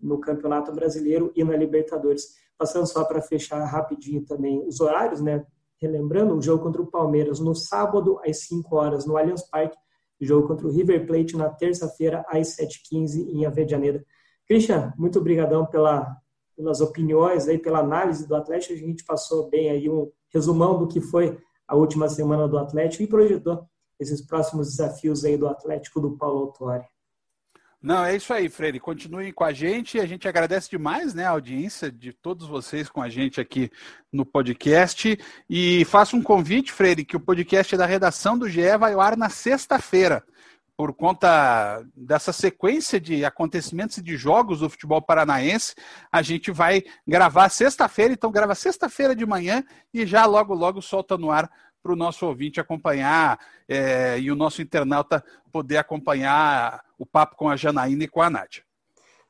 no 0.00 0.18
Campeonato 0.20 0.72
Brasileiro 0.72 1.32
e 1.34 1.42
na 1.42 1.56
Libertadores. 1.56 2.34
Passando 2.56 2.86
só 2.86 3.04
para 3.04 3.20
fechar 3.20 3.62
rapidinho 3.64 4.24
também 4.24 4.64
os 4.66 4.80
horários, 4.80 5.20
né? 5.20 5.44
Relembrando, 5.80 6.34
o 6.34 6.42
jogo 6.42 6.62
contra 6.62 6.80
o 6.80 6.86
Palmeiras 6.86 7.38
no 7.38 7.54
sábado 7.54 8.18
às 8.24 8.40
5 8.46 8.74
horas 8.76 9.06
no 9.06 9.16
Allianz 9.16 9.42
Parque, 9.42 9.76
o 10.20 10.24
jogo 10.24 10.48
contra 10.48 10.66
o 10.66 10.70
River 10.70 11.06
Plate 11.06 11.36
na 11.36 11.50
terça-feira 11.50 12.24
às 12.28 12.56
7h15 12.56 13.28
em 13.28 13.44
Avejaneda. 13.44 14.04
Christian, 14.46 14.92
muito 14.96 15.18
obrigadão 15.18 15.66
pela, 15.66 16.16
pelas 16.56 16.80
opiniões 16.80 17.46
aí, 17.48 17.58
pela 17.58 17.80
análise 17.80 18.26
do 18.26 18.34
Atlético. 18.34 18.72
A 18.72 18.76
gente 18.76 19.04
passou 19.04 19.50
bem 19.50 19.70
aí 19.70 19.90
um 19.90 20.10
resumão 20.32 20.78
do 20.78 20.88
que 20.88 21.00
foi 21.00 21.38
a 21.68 21.76
última 21.76 22.08
semana 22.08 22.48
do 22.48 22.56
Atlético 22.56 23.02
e 23.02 23.06
projetou 23.06 23.66
esses 23.98 24.20
próximos 24.20 24.68
desafios 24.68 25.24
aí 25.24 25.36
do 25.36 25.48
Atlético 25.48 26.00
do 26.00 26.16
Paulo 26.16 26.40
Autori. 26.40 26.84
Não, 27.82 28.04
é 28.04 28.16
isso 28.16 28.32
aí, 28.32 28.48
Freire. 28.48 28.80
Continuem 28.80 29.32
com 29.32 29.44
a 29.44 29.52
gente. 29.52 30.00
A 30.00 30.06
gente 30.06 30.26
agradece 30.26 30.70
demais 30.70 31.14
né, 31.14 31.24
a 31.24 31.30
audiência 31.30 31.90
de 31.90 32.12
todos 32.12 32.48
vocês 32.48 32.88
com 32.88 33.02
a 33.02 33.08
gente 33.08 33.40
aqui 33.40 33.70
no 34.12 34.24
podcast. 34.24 35.18
E 35.48 35.84
faço 35.84 36.16
um 36.16 36.22
convite, 36.22 36.72
Freire, 36.72 37.04
que 37.04 37.16
o 37.16 37.20
podcast 37.20 37.76
da 37.76 37.86
redação 37.86 38.36
do 38.36 38.48
GE 38.48 38.76
vai 38.78 38.94
ao 38.94 39.00
ar 39.00 39.16
na 39.16 39.28
sexta-feira. 39.28 40.24
Por 40.76 40.92
conta 40.92 41.82
dessa 41.96 42.32
sequência 42.32 43.00
de 43.00 43.24
acontecimentos 43.24 43.96
e 43.96 44.02
de 44.02 44.16
jogos 44.16 44.60
do 44.60 44.68
futebol 44.68 45.00
paranaense, 45.00 45.74
a 46.12 46.20
gente 46.20 46.50
vai 46.50 46.82
gravar 47.06 47.48
sexta-feira, 47.48 48.12
então 48.12 48.30
grava 48.30 48.54
sexta-feira 48.54 49.16
de 49.16 49.24
manhã 49.24 49.64
e 49.92 50.04
já 50.04 50.26
logo, 50.26 50.52
logo 50.52 50.82
solta 50.82 51.16
no 51.16 51.30
ar 51.30 51.50
para 51.82 51.92
o 51.92 51.96
nosso 51.96 52.26
ouvinte 52.26 52.60
acompanhar 52.60 53.38
é, 53.66 54.18
e 54.18 54.30
o 54.30 54.34
nosso 54.34 54.60
internauta 54.60 55.24
poder 55.50 55.78
acompanhar 55.78 56.84
o 56.98 57.06
papo 57.06 57.36
com 57.36 57.48
a 57.48 57.56
Janaína 57.56 58.04
e 58.04 58.08
com 58.08 58.22
a 58.22 58.30
Nádia. 58.30 58.62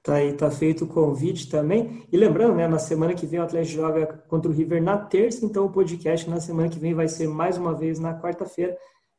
Tá 0.03 0.15
aí, 0.15 0.33
tá 0.35 0.49
feito 0.51 0.85
o 0.85 0.89
convite 0.89 1.51
também. 1.51 2.07
E 2.13 2.17
lembrando, 2.17 2.55
né, 2.55 2.69
na 2.69 2.79
semana 2.79 3.13
que 3.13 3.27
vem 3.27 3.41
o 3.41 3.43
Atlético 3.43 3.83
joga 3.83 4.07
contra 4.29 4.49
o 4.49 4.55
River 4.55 4.81
na 4.81 4.97
terça, 4.97 5.45
então 5.45 5.67
o 5.67 5.71
podcast 5.71 6.31
na 6.31 6.39
semana 6.41 6.69
que 6.69 6.79
vem 6.79 6.95
vai 6.95 7.09
ser 7.09 7.27
mais 7.27 7.59
uma 7.59 7.75
vez 7.75 7.99
na 7.99 8.17
quarta-feira, 8.21 8.77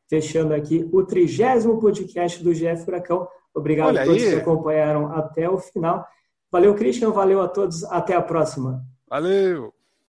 fechando 0.10 0.53
aqui 0.53 0.88
o 0.93 1.03
trigésimo 1.03 1.77
podcast 1.79 2.41
do 2.41 2.53
GF 2.53 2.86
Furacão. 2.86 3.27
Obrigado 3.53 3.89
Olha 3.89 4.03
a 4.03 4.05
todos 4.05 4.23
aí. 4.23 4.29
que 4.29 4.36
acompanharam 4.36 5.12
até 5.12 5.49
o 5.49 5.57
final. 5.57 6.07
Valeu, 6.49 6.73
Christian, 6.73 7.12
valeu 7.12 7.41
a 7.41 7.49
todos, 7.49 7.83
até 7.83 8.15
a 8.15 8.21
próxima. 8.21 8.81
Valeu! 9.10 9.76